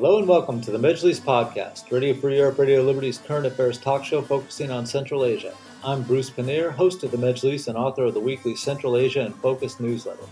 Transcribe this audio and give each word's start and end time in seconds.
Hello 0.00 0.18
and 0.18 0.26
welcome 0.26 0.62
to 0.62 0.70
the 0.70 0.78
Majlis 0.78 1.20
podcast, 1.20 1.92
Radio 1.92 2.14
Free 2.14 2.38
Europe, 2.38 2.58
Radio 2.58 2.80
Liberty's 2.80 3.18
current 3.18 3.44
affairs 3.44 3.76
talk 3.76 4.02
show 4.02 4.22
focusing 4.22 4.70
on 4.70 4.86
Central 4.86 5.26
Asia. 5.26 5.54
I'm 5.84 6.04
Bruce 6.04 6.30
Pannier, 6.30 6.70
host 6.70 7.04
of 7.04 7.10
the 7.10 7.18
Majlis 7.18 7.68
and 7.68 7.76
author 7.76 8.04
of 8.04 8.14
the 8.14 8.20
weekly 8.20 8.56
Central 8.56 8.96
Asia 8.96 9.20
and 9.20 9.34
Focus 9.34 9.78
newsletter. 9.78 10.24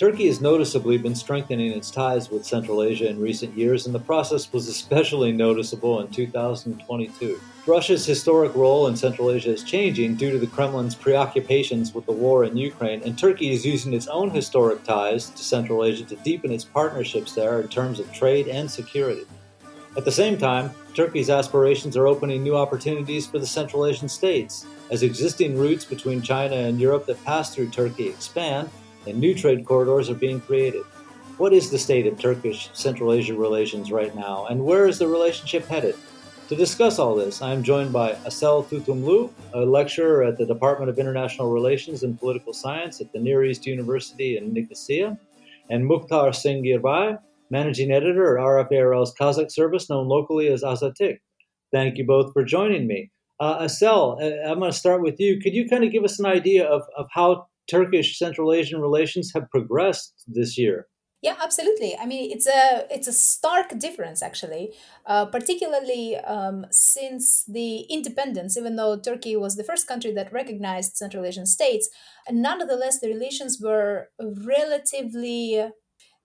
Turkey 0.00 0.28
has 0.28 0.40
noticeably 0.40 0.96
been 0.96 1.14
strengthening 1.14 1.72
its 1.72 1.90
ties 1.90 2.30
with 2.30 2.46
Central 2.46 2.82
Asia 2.82 3.06
in 3.06 3.20
recent 3.20 3.54
years, 3.54 3.84
and 3.84 3.94
the 3.94 3.98
process 3.98 4.50
was 4.50 4.66
especially 4.66 5.30
noticeable 5.30 6.00
in 6.00 6.08
2022. 6.08 7.38
Russia's 7.66 8.06
historic 8.06 8.54
role 8.54 8.86
in 8.86 8.96
Central 8.96 9.30
Asia 9.30 9.52
is 9.52 9.62
changing 9.62 10.14
due 10.14 10.30
to 10.30 10.38
the 10.38 10.46
Kremlin's 10.46 10.94
preoccupations 10.94 11.92
with 11.92 12.06
the 12.06 12.12
war 12.12 12.44
in 12.44 12.56
Ukraine, 12.56 13.02
and 13.02 13.18
Turkey 13.18 13.50
is 13.50 13.66
using 13.66 13.92
its 13.92 14.06
own 14.06 14.30
historic 14.30 14.82
ties 14.84 15.28
to 15.28 15.44
Central 15.44 15.84
Asia 15.84 16.06
to 16.06 16.16
deepen 16.16 16.50
its 16.50 16.64
partnerships 16.64 17.34
there 17.34 17.60
in 17.60 17.68
terms 17.68 18.00
of 18.00 18.10
trade 18.10 18.48
and 18.48 18.70
security. 18.70 19.26
At 19.98 20.06
the 20.06 20.12
same 20.12 20.38
time, 20.38 20.70
Turkey's 20.94 21.28
aspirations 21.28 21.94
are 21.94 22.06
opening 22.06 22.42
new 22.42 22.56
opportunities 22.56 23.26
for 23.26 23.38
the 23.38 23.46
Central 23.46 23.84
Asian 23.84 24.08
states. 24.08 24.64
As 24.90 25.02
existing 25.02 25.58
routes 25.58 25.84
between 25.84 26.22
China 26.22 26.56
and 26.56 26.80
Europe 26.80 27.04
that 27.04 27.22
pass 27.22 27.54
through 27.54 27.68
Turkey 27.68 28.08
expand, 28.08 28.70
and 29.06 29.18
new 29.18 29.34
trade 29.34 29.64
corridors 29.64 30.10
are 30.10 30.14
being 30.14 30.40
created. 30.40 30.82
What 31.38 31.52
is 31.52 31.70
the 31.70 31.78
state 31.78 32.06
of 32.06 32.18
Turkish 32.18 32.70
Central 32.74 33.12
Asia 33.12 33.34
relations 33.34 33.90
right 33.90 34.14
now, 34.14 34.46
and 34.46 34.64
where 34.64 34.86
is 34.86 34.98
the 34.98 35.08
relationship 35.08 35.66
headed? 35.66 35.94
To 36.48 36.56
discuss 36.56 36.98
all 36.98 37.14
this, 37.14 37.42
I 37.42 37.52
am 37.52 37.62
joined 37.62 37.92
by 37.92 38.14
Assel 38.26 38.66
Tutumlu, 38.66 39.30
a 39.54 39.60
lecturer 39.60 40.24
at 40.24 40.36
the 40.36 40.44
Department 40.44 40.90
of 40.90 40.98
International 40.98 41.50
Relations 41.50 42.02
and 42.02 42.18
Political 42.18 42.54
Science 42.54 43.00
at 43.00 43.12
the 43.12 43.20
Near 43.20 43.44
East 43.44 43.66
University 43.66 44.36
in 44.36 44.52
Nicosia, 44.52 45.16
and 45.70 45.86
Mukhtar 45.86 46.30
Senggirbay 46.30 47.18
managing 47.50 47.90
editor 47.90 48.38
at 48.38 48.44
RFE/RL's 48.44 49.14
Kazakh 49.14 49.50
service 49.50 49.90
known 49.90 50.08
locally 50.08 50.48
as 50.48 50.62
Azattyq. 50.62 51.18
Thank 51.72 51.98
you 51.98 52.06
both 52.06 52.32
for 52.32 52.44
joining 52.44 52.86
me. 52.86 53.10
Uh, 53.38 53.64
Assel, 53.64 54.20
uh, 54.20 54.50
I'm 54.50 54.58
going 54.58 54.70
to 54.70 54.76
start 54.76 55.02
with 55.02 55.18
you. 55.18 55.40
Could 55.40 55.54
you 55.54 55.68
kind 55.68 55.84
of 55.84 55.92
give 55.92 56.04
us 56.04 56.18
an 56.18 56.26
idea 56.26 56.66
of, 56.66 56.82
of 56.96 57.06
how 57.10 57.46
Turkish 57.70 58.18
Central 58.18 58.52
Asian 58.52 58.80
relations 58.80 59.30
have 59.34 59.50
progressed 59.50 60.24
this 60.26 60.58
year. 60.58 60.86
Yeah, 61.22 61.36
absolutely. 61.42 61.94
I 61.98 62.06
mean, 62.06 62.30
it's 62.30 62.46
a 62.46 62.86
it's 62.90 63.06
a 63.06 63.12
stark 63.12 63.78
difference 63.78 64.22
actually, 64.22 64.72
uh, 65.04 65.26
particularly 65.26 66.16
um, 66.16 66.64
since 66.70 67.44
the 67.44 67.80
independence. 67.90 68.56
Even 68.56 68.76
though 68.76 68.98
Turkey 68.98 69.36
was 69.36 69.56
the 69.56 69.64
first 69.64 69.86
country 69.86 70.12
that 70.14 70.32
recognized 70.32 70.96
Central 70.96 71.26
Asian 71.26 71.44
states, 71.44 71.90
and 72.26 72.40
nonetheless 72.40 73.00
the 73.00 73.08
relations 73.08 73.60
were 73.62 74.08
relatively. 74.18 75.62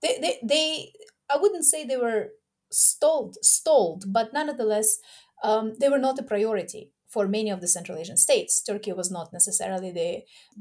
They, 0.02 0.18
they, 0.20 0.38
they 0.42 0.92
I 1.30 1.36
wouldn't 1.36 1.64
say 1.66 1.84
they 1.84 1.98
were 1.98 2.28
stalled 2.72 3.36
stalled, 3.42 4.04
but 4.10 4.32
nonetheless 4.32 4.96
um, 5.44 5.74
they 5.78 5.90
were 5.90 5.98
not 5.98 6.18
a 6.18 6.22
priority 6.22 6.92
for 7.16 7.26
many 7.26 7.48
of 7.48 7.62
the 7.62 7.68
Central 7.76 7.96
Asian 7.96 8.18
states. 8.18 8.62
Turkey 8.62 8.92
was 8.92 9.10
not 9.10 9.32
necessarily 9.32 9.90
the 10.00 10.10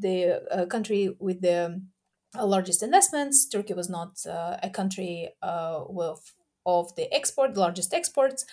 the 0.06 0.17
uh, 0.56 0.66
country 0.75 1.03
with 1.28 1.42
the 1.42 1.59
uh, 2.39 2.45
largest 2.53 2.81
investments. 2.81 3.38
Turkey 3.53 3.75
was 3.81 3.89
not 3.98 4.11
uh, 4.25 4.56
a 4.64 4.70
country 4.70 5.16
uh, 5.42 5.80
with 6.00 6.22
of 6.66 6.95
the 6.95 7.08
export, 7.14 7.58
largest 7.66 7.94
exports, 7.94 8.45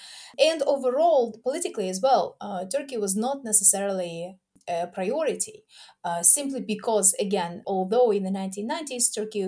and 0.48 0.60
overall 0.74 1.22
politically 1.46 1.88
as 1.94 2.00
well, 2.06 2.24
uh, 2.40 2.64
Turkey 2.74 2.98
was 2.98 3.14
not 3.26 3.38
necessarily 3.50 4.36
a 4.68 4.86
priority, 4.98 5.56
uh, 6.04 6.22
simply 6.22 6.60
because 6.74 7.14
again, 7.26 7.62
although 7.66 8.10
in 8.10 8.24
the 8.24 8.36
1990s 8.40 9.14
Turkey 9.14 9.46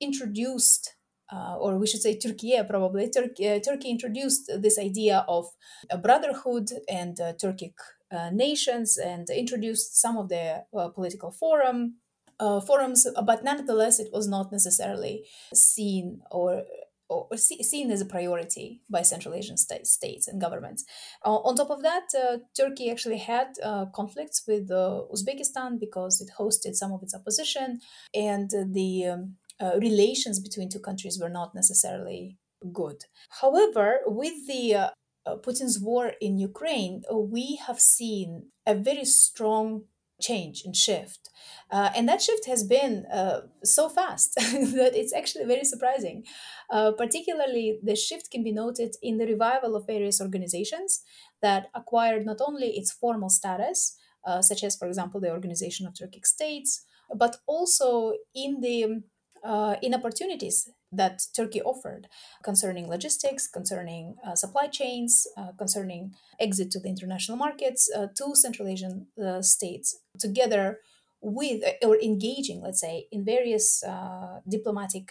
introduced 0.00 0.94
uh, 1.32 1.56
or 1.58 1.78
we 1.78 1.86
should 1.86 2.02
say 2.02 2.18
Turkey 2.18 2.58
probably, 2.68 3.10
Turkey, 3.10 3.48
uh, 3.48 3.58
Turkey 3.60 3.90
introduced 3.90 4.50
this 4.58 4.78
idea 4.78 5.24
of 5.28 5.46
a 5.90 5.98
brotherhood 5.98 6.70
and 6.88 7.20
uh, 7.20 7.32
Turkic 7.34 7.74
uh, 8.10 8.30
nations 8.30 8.96
and 8.96 9.28
introduced 9.30 10.00
some 10.00 10.16
of 10.16 10.28
the 10.28 10.64
uh, 10.76 10.88
political 10.88 11.30
forum 11.30 11.96
uh, 12.40 12.60
forums, 12.60 13.06
but 13.24 13.44
nonetheless, 13.44 13.98
it 13.98 14.10
was 14.12 14.28
not 14.28 14.52
necessarily 14.52 15.24
seen 15.52 16.20
or 16.30 16.62
or 17.10 17.26
seen 17.38 17.90
as 17.90 18.02
a 18.02 18.04
priority 18.04 18.82
by 18.90 19.00
Central 19.00 19.32
Asian 19.32 19.56
states, 19.56 19.90
states 19.90 20.28
and 20.28 20.38
governments. 20.38 20.84
Uh, 21.24 21.36
on 21.36 21.56
top 21.56 21.70
of 21.70 21.80
that, 21.80 22.02
uh, 22.14 22.36
Turkey 22.54 22.90
actually 22.90 23.16
had 23.16 23.46
uh, 23.64 23.86
conflicts 23.94 24.42
with 24.46 24.68
Uzbekistan 24.68 25.80
because 25.80 26.20
it 26.20 26.28
hosted 26.38 26.74
some 26.74 26.92
of 26.92 27.02
its 27.02 27.14
opposition, 27.14 27.80
and 28.14 28.50
the 28.50 29.06
um, 29.06 29.36
uh, 29.60 29.78
relations 29.80 30.40
between 30.40 30.68
two 30.68 30.80
countries 30.80 31.18
were 31.20 31.28
not 31.28 31.54
necessarily 31.54 32.38
good. 32.72 33.04
However, 33.40 34.00
with 34.06 34.46
the 34.46 34.74
uh, 34.74 34.90
uh, 35.26 35.36
Putin's 35.36 35.78
war 35.78 36.12
in 36.20 36.38
Ukraine, 36.38 37.02
uh, 37.12 37.18
we 37.18 37.60
have 37.66 37.80
seen 37.80 38.50
a 38.66 38.74
very 38.74 39.04
strong 39.04 39.84
change 40.20 40.62
and 40.64 40.74
shift. 40.74 41.30
Uh, 41.70 41.90
and 41.94 42.08
that 42.08 42.20
shift 42.20 42.46
has 42.46 42.64
been 42.64 43.06
uh, 43.06 43.42
so 43.62 43.88
fast 43.88 44.34
that 44.36 44.92
it's 44.94 45.12
actually 45.12 45.44
very 45.44 45.64
surprising. 45.64 46.24
Uh, 46.70 46.90
particularly, 46.92 47.78
the 47.82 47.94
shift 47.94 48.30
can 48.30 48.42
be 48.42 48.52
noted 48.52 48.96
in 49.02 49.18
the 49.18 49.26
revival 49.26 49.76
of 49.76 49.86
various 49.86 50.20
organizations 50.20 51.02
that 51.40 51.70
acquired 51.74 52.26
not 52.26 52.38
only 52.40 52.70
its 52.70 52.90
formal 52.90 53.30
status, 53.30 53.96
such 54.42 54.62
as, 54.62 54.76
for 54.76 54.86
example, 54.86 55.18
the 55.20 55.30
Organization 55.30 55.86
of 55.86 55.94
Turkic 55.94 56.26
States, 56.26 56.84
but 57.14 57.36
also 57.46 58.12
in 58.34 58.60
the 58.60 59.02
uh, 59.44 59.76
in 59.82 59.94
opportunities 59.94 60.68
that 60.92 61.22
Turkey 61.36 61.60
offered 61.62 62.08
concerning 62.42 62.88
logistics, 62.88 63.46
concerning 63.46 64.16
uh, 64.26 64.34
supply 64.34 64.66
chains, 64.66 65.26
uh, 65.36 65.52
concerning 65.58 66.14
exit 66.40 66.70
to 66.70 66.80
the 66.80 66.88
international 66.88 67.36
markets 67.36 67.90
uh, 67.94 68.06
to 68.16 68.34
Central 68.34 68.68
Asian 68.68 69.06
uh, 69.22 69.42
states, 69.42 70.00
together 70.18 70.78
with 71.20 71.62
or 71.82 71.96
engaging, 72.00 72.62
let's 72.62 72.80
say, 72.80 73.06
in 73.10 73.24
various 73.24 73.82
uh, 73.82 74.40
diplomatic 74.48 75.10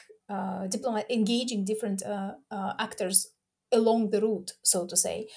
diplomat 0.69 1.05
engaging 1.09 1.63
different 1.65 2.01
actors 2.79 3.27
along 3.71 4.09
the 4.11 4.21
route, 4.21 4.51
so 4.63 4.85
to 4.85 4.95
say, 4.95 5.27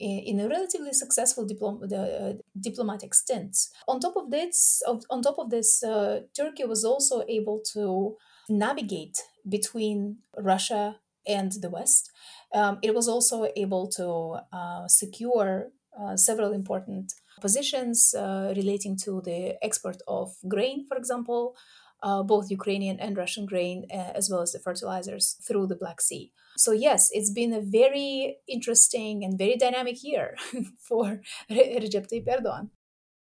in 0.00 0.40
a 0.40 0.48
relatively 0.48 0.92
successful 0.92 1.46
diplom- 1.46 1.80
uh, 1.92 2.34
diplomatic 2.60 3.14
stints. 3.14 3.70
On 3.86 4.00
top 4.00 4.16
of 4.16 4.30
this, 4.30 4.82
on 4.86 5.22
top 5.22 5.38
of 5.38 5.50
this, 5.50 5.82
uh, 5.82 6.20
Turkey 6.36 6.64
was 6.64 6.84
also 6.84 7.22
able 7.28 7.60
to 7.72 8.16
navigate 8.48 9.18
between 9.48 10.18
Russia 10.36 10.96
and 11.26 11.52
the 11.60 11.70
West. 11.70 12.10
Um, 12.52 12.78
it 12.82 12.94
was 12.94 13.08
also 13.08 13.48
able 13.56 13.88
to 13.96 14.38
uh, 14.56 14.88
secure 14.88 15.70
uh, 16.00 16.16
several 16.16 16.52
important 16.52 17.14
positions 17.40 18.14
uh, 18.14 18.52
relating 18.56 18.96
to 19.04 19.20
the 19.24 19.56
export 19.62 20.00
of 20.06 20.34
grain, 20.48 20.86
for 20.86 20.96
example, 20.96 21.56
uh, 22.02 22.22
both 22.22 22.50
Ukrainian 22.50 23.00
and 23.00 23.16
Russian 23.16 23.46
grain, 23.46 23.86
uh, 23.90 24.12
as 24.14 24.28
well 24.30 24.42
as 24.42 24.52
the 24.52 24.58
fertilizers 24.58 25.36
through 25.46 25.66
the 25.68 25.76
Black 25.76 26.00
Sea. 26.00 26.32
So, 26.56 26.72
yes, 26.72 27.08
it's 27.12 27.30
been 27.30 27.52
a 27.52 27.60
very 27.60 28.38
interesting 28.46 29.24
and 29.24 29.38
very 29.38 29.56
dynamic 29.56 30.04
year 30.04 30.36
for 30.88 31.20
Recep 31.50 32.06
Tayyip 32.10 32.26
Erdogan. 32.26 32.68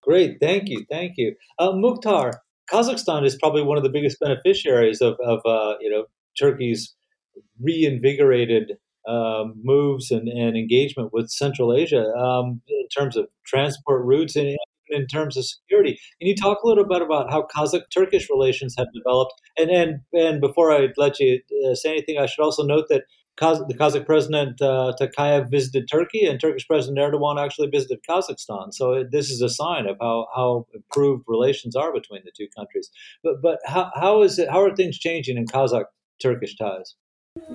Great, 0.01 0.40
thank 0.40 0.69
you, 0.69 0.86
thank 0.90 1.13
you. 1.18 1.36
Uh, 1.59 1.74
Mukhtar, 1.74 2.41
Kazakhstan 2.72 3.25
is 3.25 3.35
probably 3.35 3.62
one 3.62 3.78
of 3.78 3.84
the 3.84 3.90
biggest 3.90 4.19
beneficiaries 4.19 5.02
of, 5.02 5.18
of 5.24 5.40
uh, 5.46 5.75
you 5.80 5.90
know 5.90 6.06
Turkey's 6.40 6.96
reinvigorated 7.62 8.74
um, 9.07 9.56
moves 9.63 10.12
and, 10.12 10.28
and 10.28 10.57
engagement 10.57 11.12
with 11.13 11.30
Central 11.30 11.74
Asia 11.74 12.06
um, 12.16 12.62
in 12.68 12.88
terms 12.96 13.16
of 13.18 13.28
transport 13.46 14.06
routes 14.06 14.35
and 14.35 14.57
in 14.90 15.06
terms 15.07 15.38
of 15.38 15.46
security. 15.46 16.00
Can 16.19 16.28
you 16.28 16.35
talk 16.35 16.63
a 16.63 16.68
little 16.68 16.85
bit 16.85 17.02
about 17.02 17.31
how 17.31 17.47
Kazakh-Turkish 17.56 18.27
relations 18.30 18.75
have 18.77 18.88
developed? 18.94 19.33
And 19.57 19.69
and 19.69 20.00
and 20.13 20.42
before 20.42 20.72
I 20.72 20.89
let 20.98 21.19
you 21.19 21.39
uh, 21.65 21.75
say 21.75 21.92
anything, 21.92 22.18
I 22.18 22.25
should 22.25 22.44
also 22.44 22.63
note 22.63 22.86
that 22.89 23.04
Kaz- 23.39 23.65
the 23.68 23.74
Kazakh 23.74 24.06
president 24.06 24.62
uh, 24.62 24.94
Tokayev 25.00 25.50
visited 25.50 25.88
Turkey, 25.89 26.25
and 26.25 26.39
Turkish 26.39 26.68
President 26.68 26.97
Erdogan 26.97 27.44
actually 27.44 27.69
visited 27.69 28.00
Kazakhstan. 28.07 28.74
So 28.74 28.94
it, 28.94 29.12
this 29.12 29.30
is 29.30 29.41
a 29.41 29.50
sign 29.50 29.88
of 29.88 29.97
how, 30.01 30.27
how 30.36 30.68
improved 30.74 31.24
relations 31.27 31.75
are 31.75 31.94
between 31.94 32.21
the 32.25 32.31
two 32.36 32.47
countries. 32.56 32.89
But 33.24 33.41
but 33.41 33.59
how, 33.65 33.91
how 33.95 34.21
is 34.24 34.39
it? 34.39 34.50
How 34.50 34.62
are 34.62 34.75
things 34.75 34.97
changing 34.97 35.38
in 35.38 35.45
Kazakh 35.45 35.86
Turkish 36.21 36.56
ties? 36.57 36.95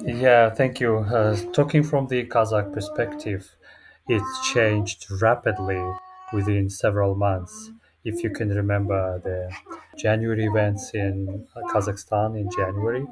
Yeah, 0.04 0.50
thank 0.50 0.80
you. 0.80 0.98
Uh, 0.98 1.36
talking 1.52 1.82
from 1.82 2.06
the 2.08 2.24
Kazakh 2.24 2.72
perspective, 2.72 3.54
it's 4.08 4.52
changed 4.52 5.06
rapidly 5.20 5.82
within 6.32 6.70
several 6.70 7.14
months. 7.14 7.70
If 8.04 8.22
you 8.22 8.30
can 8.30 8.50
remember 8.50 9.20
the 9.24 9.50
January 9.98 10.44
events 10.44 10.90
in 10.94 11.46
Kazakhstan 11.72 12.38
in 12.38 12.50
January, 12.50 13.06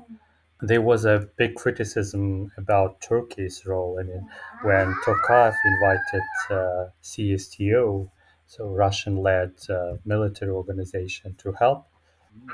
there 0.62 0.82
was 0.82 1.04
a 1.04 1.28
big 1.36 1.56
criticism 1.56 2.52
about 2.56 3.00
Turkey's 3.00 3.66
role. 3.66 3.98
I 4.00 4.04
mean, 4.04 4.28
when 4.62 4.94
Tokayev 5.04 5.54
invited 5.64 6.22
uh, 6.50 6.86
CSTO, 7.02 8.10
so 8.46 8.66
Russian-led 8.68 9.52
uh, 9.70 9.94
military 10.04 10.50
organization, 10.52 11.34
to 11.38 11.52
help 11.52 11.86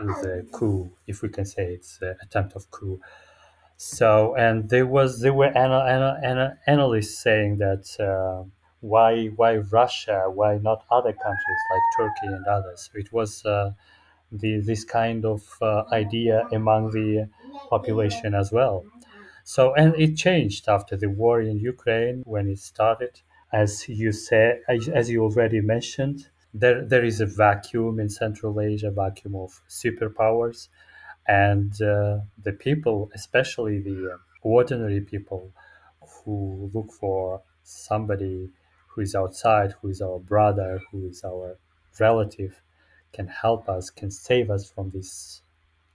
with 0.00 0.19
a 0.25 0.46
coup, 0.52 0.90
if 1.06 1.22
we 1.22 1.28
can 1.28 1.44
say 1.44 1.75
it's 1.75 2.00
an 2.02 2.16
attempt 2.22 2.56
of 2.56 2.70
coup, 2.70 3.00
So 3.76 4.34
and 4.37 4.69
there 4.69 4.87
was 4.87 5.20
there 5.20 5.32
were 5.34 5.56
ana, 5.56 5.78
ana, 5.94 6.20
ana, 6.25 6.58
analysts 6.66 7.19
saying 7.19 7.58
that 7.58 7.84
uh, 8.00 8.44
why 8.81 9.26
why 9.28 9.56
Russia, 9.58 10.25
why 10.32 10.58
not 10.58 10.84
other 10.90 11.12
countries 11.12 11.62
like 11.72 11.84
Turkey 11.96 12.26
and 12.26 12.46
others? 12.46 12.90
It 12.94 13.12
was 13.12 13.44
uh, 13.44 13.72
the 14.33 14.61
this 14.61 14.85
kind 14.85 15.25
of 15.25 15.43
uh, 15.63 15.85
idea 15.93 16.47
among 16.53 16.91
the 16.91 17.29
population 17.71 18.35
as 18.35 18.53
well. 18.53 18.85
So 19.45 19.75
and 19.75 19.95
it 19.97 20.17
changed 20.17 20.69
after 20.69 20.97
the 20.97 21.09
war 21.09 21.41
in 21.41 21.59
Ukraine 21.59 22.23
when 22.27 22.49
it 22.49 22.59
started. 22.59 23.21
As 23.53 23.89
you 23.89 24.13
said, 24.13 24.61
as 24.69 25.09
you 25.11 25.23
already 25.25 25.61
mentioned, 25.63 26.29
there 26.55 26.85
there 26.85 27.05
is 27.05 27.21
a 27.21 27.27
vacuum 27.27 27.99
in 28.01 28.09
Central 28.11 28.61
Asia, 28.61 28.91
vacuum 28.91 29.35
of 29.37 29.51
superpowers 29.69 30.69
and 31.27 31.81
uh, 31.83 32.19
the 32.43 32.53
people, 32.53 33.11
especially 33.15 33.79
the 33.81 34.19
ordinary 34.43 35.01
people 35.01 35.53
who 36.01 36.71
look 36.75 36.93
for 36.93 37.43
somebody 37.63 38.51
who 38.89 39.01
is 39.03 39.15
outside, 39.15 39.75
who 39.81 39.89
is 39.89 40.01
our 40.01 40.19
brother, 40.19 40.81
who 40.91 41.07
is 41.09 41.23
our 41.25 41.57
relative, 42.01 42.61
can 43.12 43.28
help 43.28 43.69
us, 43.69 43.90
can 43.90 44.10
save 44.10 44.50
us 44.50 44.70
from 44.70 44.90
these 44.90 45.43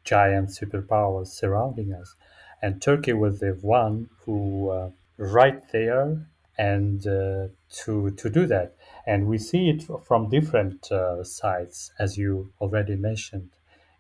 giant 0.04 0.50
superpowers 0.50 1.28
surrounding 1.28 1.94
us. 1.94 2.16
And 2.62 2.82
Turkey 2.82 3.14
was 3.14 3.40
the 3.40 3.58
one 3.62 4.10
who 4.26 4.70
uh, 4.70 4.90
right 5.18 5.62
there 5.72 6.28
and 6.58 7.06
uh, 7.08 7.48
to 7.84 8.12
to 8.12 8.30
do 8.30 8.46
that. 8.48 8.76
And 9.06 9.28
we 9.28 9.38
see 9.38 9.70
it 9.70 9.84
from 10.06 10.30
different 10.30 10.92
uh, 10.92 11.24
sides, 11.24 11.92
as 12.00 12.18
you 12.18 12.52
already 12.62 12.96
mentioned 12.96 13.50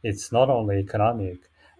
it's 0.03 0.31
not 0.31 0.49
only 0.49 0.77
economic 0.77 1.37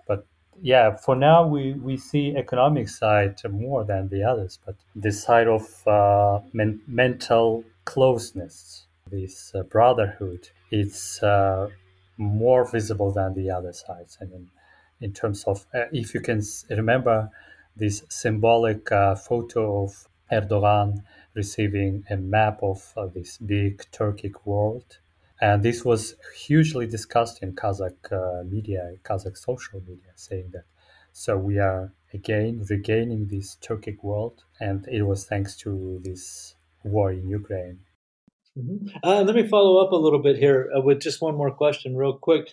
but 0.07 0.25
yeah 0.61 0.95
for 0.95 1.15
now 1.15 1.45
we, 1.45 1.73
we 1.73 1.97
see 1.97 2.35
economic 2.35 2.87
side 2.87 3.35
more 3.49 3.83
than 3.83 4.07
the 4.09 4.23
others 4.23 4.59
but 4.65 4.75
the 4.95 5.11
side 5.11 5.47
of 5.47 5.87
uh, 5.87 6.39
men- 6.53 6.81
mental 6.87 7.63
closeness 7.85 8.85
this 9.11 9.53
uh, 9.53 9.63
brotherhood 9.63 10.49
it's 10.79 11.21
uh, 11.23 11.69
more 12.17 12.63
visible 12.77 13.11
than 13.11 13.33
the 13.33 13.49
other 13.57 13.73
sides. 13.73 14.17
I 14.21 14.25
mean, 14.25 14.45
in 15.01 15.11
terms 15.13 15.43
of 15.51 15.65
uh, 15.73 15.85
if 15.91 16.13
you 16.13 16.21
can 16.21 16.41
remember 16.69 17.17
this 17.75 18.03
symbolic 18.09 18.91
uh, 18.91 19.15
photo 19.15 19.83
of 19.83 20.07
erdogan 20.31 21.03
receiving 21.33 22.03
a 22.09 22.17
map 22.17 22.57
of 22.61 22.93
uh, 22.97 23.07
this 23.07 23.37
big 23.37 23.73
turkic 23.91 24.35
world. 24.45 24.99
And 25.41 25.61
this 25.61 25.83
was 25.83 26.15
hugely 26.47 26.87
discussed 26.87 27.43
in 27.43 27.53
Kazakh 27.53 28.11
uh, 28.11 28.43
media, 28.45 28.93
Kazakh 29.03 29.37
social 29.37 29.81
media, 29.81 30.13
saying 30.15 30.51
that 30.53 30.65
so 31.11 31.37
we 31.37 31.59
are 31.59 31.91
again 32.13 32.65
regaining 32.69 33.27
this 33.27 33.55
Turkic 33.61 34.03
world, 34.03 34.43
and 34.59 34.87
it 34.87 35.03
was 35.03 35.25
thanks 35.25 35.55
to 35.57 35.99
this 36.03 36.55
war 36.83 37.11
in 37.11 37.27
Ukraine. 37.29 37.79
Mm-hmm. 38.57 38.87
Uh, 39.03 39.23
let 39.23 39.35
me 39.35 39.47
follow 39.47 39.83
up 39.83 39.91
a 39.91 39.95
little 39.95 40.21
bit 40.21 40.37
here 40.37 40.69
uh, 40.75 40.81
with 40.81 41.01
just 41.01 41.21
one 41.21 41.35
more 41.35 41.51
question, 41.51 41.95
real 41.95 42.17
quick. 42.17 42.49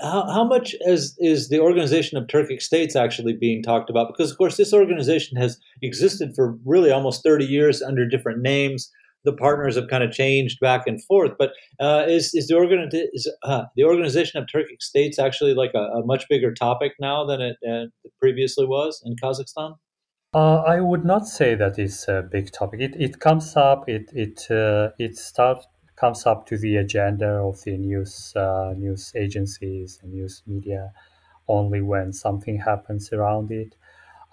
How, 0.00 0.24
how 0.32 0.44
much 0.44 0.74
is, 0.80 1.14
is 1.18 1.48
the 1.48 1.60
organization 1.60 2.16
of 2.16 2.26
Turkic 2.26 2.62
states 2.62 2.96
actually 2.96 3.34
being 3.34 3.62
talked 3.62 3.90
about? 3.90 4.08
Because, 4.08 4.30
of 4.30 4.38
course, 4.38 4.56
this 4.56 4.72
organization 4.72 5.36
has 5.36 5.58
existed 5.82 6.32
for 6.34 6.56
really 6.64 6.90
almost 6.90 7.22
30 7.22 7.44
years 7.44 7.82
under 7.82 8.08
different 8.08 8.40
names 8.40 8.90
the 9.24 9.32
partners 9.32 9.76
have 9.76 9.88
kind 9.88 10.02
of 10.02 10.10
changed 10.10 10.58
back 10.60 10.86
and 10.86 11.02
forth. 11.04 11.32
But 11.38 11.52
uh, 11.80 12.04
is 12.08 12.34
is 12.34 12.48
the 12.48 12.56
organ 12.56 12.88
is, 12.92 13.30
uh, 13.42 13.64
the 13.76 13.84
organization 13.84 14.40
of 14.40 14.48
Turkic 14.52 14.80
states 14.80 15.18
actually 15.18 15.54
like 15.54 15.72
a, 15.74 15.78
a 15.78 16.04
much 16.04 16.24
bigger 16.28 16.52
topic 16.52 16.92
now 17.00 17.24
than 17.24 17.40
it 17.40 17.56
previously 18.18 18.66
was 18.66 19.02
in 19.04 19.16
Kazakhstan? 19.16 19.76
Uh, 20.34 20.56
I 20.66 20.80
would 20.80 21.04
not 21.04 21.26
say 21.28 21.54
that 21.56 21.78
it's 21.78 22.06
a 22.08 22.22
big 22.22 22.52
topic. 22.52 22.80
It, 22.80 22.96
it 23.00 23.18
comes 23.20 23.56
up. 23.56 23.88
It 23.88 24.10
it 24.14 24.50
uh, 24.50 24.90
it 24.98 25.16
start 25.18 25.66
comes 25.96 26.26
up 26.26 26.46
to 26.46 26.56
the 26.58 26.76
agenda 26.76 27.28
of 27.48 27.62
the 27.64 27.76
news 27.78 28.32
uh, 28.36 28.74
news 28.76 29.12
agencies 29.14 29.98
and 30.02 30.12
news 30.12 30.42
media 30.46 30.92
only 31.48 31.80
when 31.82 32.12
something 32.12 32.58
happens 32.58 33.12
around 33.12 33.50
it. 33.50 33.74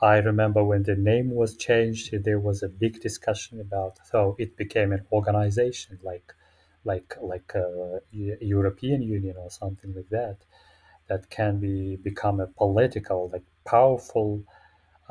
I 0.02 0.18
remember 0.18 0.64
when 0.64 0.84
the 0.84 0.96
name 0.96 1.32
was 1.32 1.58
changed, 1.58 2.24
there 2.26 2.40
was 2.40 2.64
a 2.64 2.70
big 2.70 3.02
discussion 3.02 3.60
about 3.62 4.00
so 4.12 4.36
it 4.40 4.56
became 4.58 4.94
an 4.94 5.06
organization 5.12 6.00
like 6.04 6.34
like 6.86 7.16
like 7.22 7.54
a 7.56 8.02
European 8.42 9.02
Union 9.02 9.36
or 9.38 9.50
something 9.52 9.94
like 9.96 10.10
that 10.10 10.38
that 11.08 11.30
can 11.30 11.60
be 11.60 11.96
become 11.98 12.40
a 12.40 12.48
political 12.48 13.30
like 13.34 13.44
powerful 13.66 14.44
uh, 14.48 14.59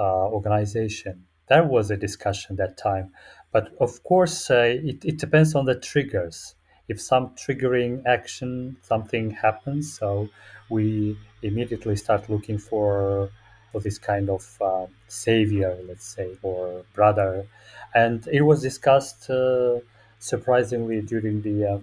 organization. 0.05 1.25
There 1.49 1.65
was 1.65 1.91
a 1.91 1.97
discussion 1.97 2.57
that 2.57 2.77
time, 2.77 3.13
but 3.53 3.71
of 3.81 4.03
course 4.03 4.51
uh, 4.51 4.79
it, 4.85 5.05
it 5.05 5.19
depends 5.19 5.55
on 5.55 5.65
the 5.65 5.75
triggers. 5.75 6.55
If 6.89 7.01
some 7.01 7.31
triggering 7.31 8.03
action, 8.07 8.77
something 8.83 9.31
happens, 9.31 9.93
so 9.99 10.29
we 10.71 11.19
immediately 11.43 11.97
start 11.97 12.29
looking 12.29 12.59
for 12.59 13.31
for 13.73 13.81
this 13.81 13.99
kind 13.99 14.31
of 14.31 14.57
uh, 14.61 14.87
savior, 15.09 15.77
let's 15.87 16.07
say, 16.07 16.37
or 16.43 16.85
brother. 16.95 17.47
And 17.95 18.27
it 18.29 18.43
was 18.43 18.63
discussed 18.63 19.29
uh, 19.31 19.81
surprisingly 20.19 21.01
during 21.03 21.43
the, 21.43 21.73
uh, 21.73 21.79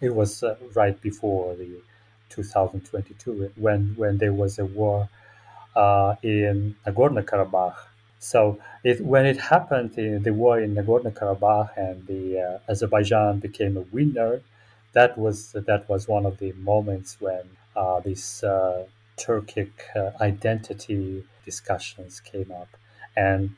it 0.00 0.14
was 0.14 0.42
uh, 0.42 0.56
right 0.74 1.00
before 1.00 1.54
the 1.54 1.80
2022 2.30 3.52
when, 3.56 3.94
when 3.96 4.18
there 4.18 4.32
was 4.32 4.58
a 4.58 4.66
war 4.66 5.08
uh, 5.82 6.16
in 6.22 6.74
Nagorno 6.86 7.22
Karabakh. 7.30 7.78
So 8.18 8.58
it, 8.82 9.00
when 9.12 9.24
it 9.32 9.38
happened, 9.38 9.88
the 10.26 10.34
war 10.42 10.60
in 10.60 10.74
Nagorno 10.74 11.10
Karabakh 11.18 11.70
and 11.76 12.06
the 12.06 12.22
uh, 12.40 12.70
Azerbaijan 12.72 13.38
became 13.38 13.76
a 13.76 13.84
winner, 13.96 14.40
that 14.92 15.16
was 15.16 15.52
that 15.52 15.82
was 15.88 16.08
one 16.08 16.24
of 16.26 16.38
the 16.38 16.52
moments 16.70 17.10
when 17.20 17.44
this 18.04 18.42
Turkic 19.16 19.70
uh, 19.94 20.10
identity 20.20 21.24
discussions 21.44 22.20
came 22.20 22.50
up. 22.52 22.68
And 23.16 23.50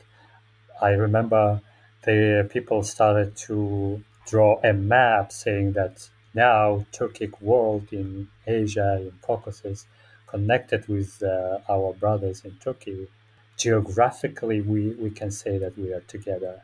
I 0.80 0.90
remember 0.90 1.60
the 2.04 2.48
people 2.50 2.82
started 2.82 3.36
to 3.48 4.02
draw 4.26 4.60
a 4.62 4.72
map 4.72 5.32
saying 5.32 5.72
that 5.72 6.08
now 6.34 6.86
Turkic 6.92 7.40
world 7.40 7.88
in 7.92 8.28
Asia, 8.46 8.98
in 9.00 9.12
Caucasus, 9.22 9.86
connected 10.30 10.86
with 10.88 11.22
uh, 11.22 11.58
our 11.68 11.92
brothers 11.94 12.44
in 12.44 12.52
Turkey. 12.64 13.08
Geographically, 13.56 14.60
we, 14.60 14.90
we 14.92 15.10
can 15.10 15.30
say 15.30 15.58
that 15.58 15.76
we 15.78 15.92
are 15.92 16.00
together. 16.02 16.62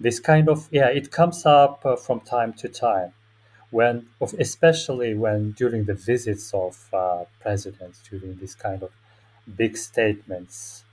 This 0.00 0.18
kind 0.20 0.48
of, 0.48 0.68
yeah, 0.72 0.88
it 0.88 1.10
comes 1.12 1.46
up 1.46 1.82
uh, 1.86 1.96
from 1.96 2.20
time 2.20 2.52
to 2.54 2.68
time 2.68 3.12
when 3.70 4.06
especially 4.38 5.14
when 5.14 5.52
during 5.52 5.84
the 5.84 5.94
visits 5.94 6.52
of 6.54 6.88
uh, 6.92 7.24
presidents 7.40 8.00
during 8.08 8.36
this 8.36 8.54
kind 8.54 8.82
of 8.82 8.90
big 9.56 9.76
statements 9.76 10.84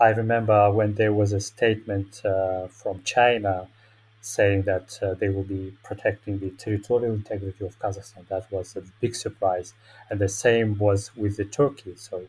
i 0.00 0.08
remember 0.08 0.70
when 0.72 0.94
there 0.94 1.12
was 1.12 1.32
a 1.32 1.40
statement 1.40 2.24
uh, 2.24 2.66
from 2.68 3.02
china 3.04 3.68
saying 4.20 4.62
that 4.62 4.98
uh, 5.02 5.14
they 5.14 5.28
will 5.28 5.44
be 5.44 5.72
protecting 5.84 6.38
the 6.38 6.50
territorial 6.50 7.14
integrity 7.14 7.64
of 7.64 7.78
kazakhstan 7.78 8.26
that 8.28 8.50
was 8.50 8.76
a 8.76 8.82
big 9.00 9.14
surprise 9.14 9.74
and 10.10 10.20
the 10.20 10.28
same 10.28 10.76
was 10.78 11.14
with 11.16 11.36
the 11.36 11.44
turkey 11.44 11.94
so 11.96 12.22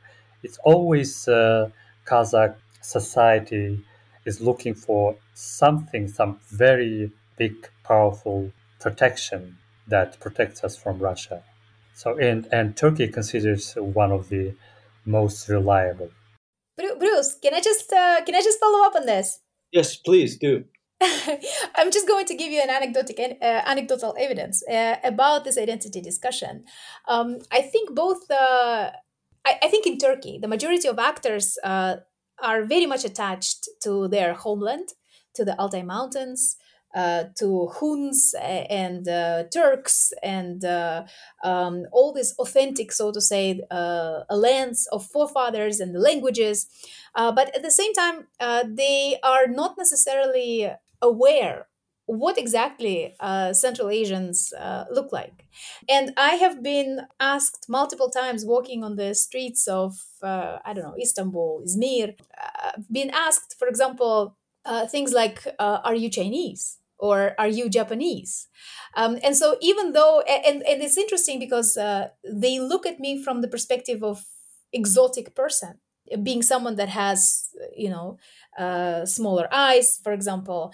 it's 0.43 0.59
always 0.63 1.27
uh, 1.27 1.69
kazakh 2.05 2.55
society 2.81 3.83
is 4.25 4.39
looking 4.39 4.73
for 4.73 5.15
something 5.33 6.07
some 6.07 6.39
very 6.49 7.11
big 7.37 7.55
powerful 7.83 8.51
protection 8.79 9.57
that 9.87 10.19
protects 10.19 10.63
us 10.63 10.77
from 10.77 10.99
Russia. 10.99 11.43
So, 11.95 12.17
and, 12.17 12.47
and 12.51 12.77
Turkey 12.77 13.07
considers 13.07 13.73
one 13.73 14.11
of 14.11 14.29
the 14.29 14.53
most 15.05 15.49
reliable. 15.49 16.11
Bruce, 16.77 17.35
can 17.41 17.53
I 17.53 17.59
just 17.59 17.91
uh, 17.91 18.21
can 18.25 18.35
I 18.35 18.41
just 18.41 18.59
follow 18.59 18.85
up 18.85 18.95
on 18.95 19.05
this? 19.05 19.41
Yes, 19.71 19.97
please 19.97 20.37
do. 20.37 20.63
I'm 21.75 21.91
just 21.91 22.07
going 22.07 22.25
to 22.25 22.35
give 22.35 22.51
you 22.51 22.61
an 22.61 22.69
anecdotal 22.69 23.15
uh, 23.41 23.61
anecdotal 23.65 24.15
evidence 24.19 24.63
uh, 24.67 24.95
about 25.03 25.45
this 25.45 25.57
identity 25.57 26.01
discussion. 26.01 26.65
Um, 27.07 27.39
I 27.51 27.61
think 27.61 27.95
both. 27.95 28.29
Uh, 28.29 28.91
I, 29.45 29.59
I, 29.63 29.67
think 29.69 29.87
in 29.87 29.97
Turkey, 29.97 30.37
the 30.41 30.49
majority 30.49 30.89
of 30.89 30.99
actors 30.99 31.57
uh, 31.63 31.97
are 32.43 32.65
very 32.65 32.85
much 32.85 33.05
attached 33.05 33.69
to 33.83 34.09
their 34.09 34.33
homeland, 34.33 34.89
to 35.35 35.45
the 35.45 35.57
Altai 35.57 35.83
Mountains, 35.83 36.57
uh, 36.95 37.25
to 37.37 37.67
Huns 37.67 38.33
and 38.41 39.07
uh, 39.07 39.43
Turks 39.53 40.11
and 40.23 40.65
uh, 40.65 41.03
um, 41.43 41.85
all 41.91 42.13
this 42.13 42.33
authentic, 42.39 42.91
so 42.91 43.11
to 43.11 43.21
say, 43.21 43.61
uh, 43.69 44.21
lands 44.29 44.87
of 44.91 45.05
forefathers 45.05 45.79
and 45.79 45.93
the 45.93 45.99
languages. 45.99 46.67
Uh, 47.15 47.31
but 47.31 47.55
at 47.55 47.61
the 47.61 47.71
same 47.71 47.93
time, 47.93 48.27
uh, 48.39 48.63
they 48.67 49.17
are 49.23 49.47
not 49.47 49.77
necessarily 49.77 50.69
aware 51.01 51.67
what 52.09 52.39
exactly 52.39 53.15
uh, 53.19 53.53
Central 53.53 53.89
Asians 53.89 54.51
uh, 54.53 54.85
look 54.91 55.11
like. 55.11 55.45
And 55.87 56.11
I 56.17 56.35
have 56.35 56.63
been 56.63 57.01
asked 57.19 57.67
multiple 57.69 58.09
times 58.09 58.43
walking 58.45 58.83
on 58.83 58.95
the 58.95 59.13
streets 59.13 59.67
of, 59.67 59.95
uh, 60.23 60.57
I 60.65 60.73
don't 60.73 60.85
know, 60.85 60.95
Istanbul, 60.99 61.63
Izmir, 61.67 62.15
uh, 62.41 62.81
been 62.91 63.11
asked, 63.11 63.55
for 63.59 63.67
example, 63.67 64.35
uh, 64.65 64.87
things 64.87 65.13
like, 65.13 65.45
uh, 65.59 65.81
Are 65.83 65.93
you 65.93 66.09
Chinese? 66.09 66.77
Or 66.97 67.33
are 67.37 67.47
you 67.47 67.69
Japanese? 67.69 68.47
Um, 68.97 69.19
and 69.23 69.37
so, 69.37 69.55
even 69.61 69.93
though, 69.93 70.19
and, 70.21 70.63
and 70.67 70.81
it's 70.81 70.97
interesting 70.97 71.39
because 71.39 71.77
they 72.25 72.59
look 72.59 72.85
at 72.85 72.99
me 72.99 73.23
from 73.23 73.39
the 73.39 73.47
perspective 73.47 74.03
of 74.03 74.25
exotic 74.73 75.33
person 75.33 75.79
being 76.23 76.41
someone 76.41 76.75
that 76.75 76.89
has 76.89 77.49
you 77.75 77.89
know 77.89 78.17
uh, 78.57 79.05
smaller 79.05 79.47
eyes 79.51 79.99
for 80.03 80.13
example. 80.13 80.73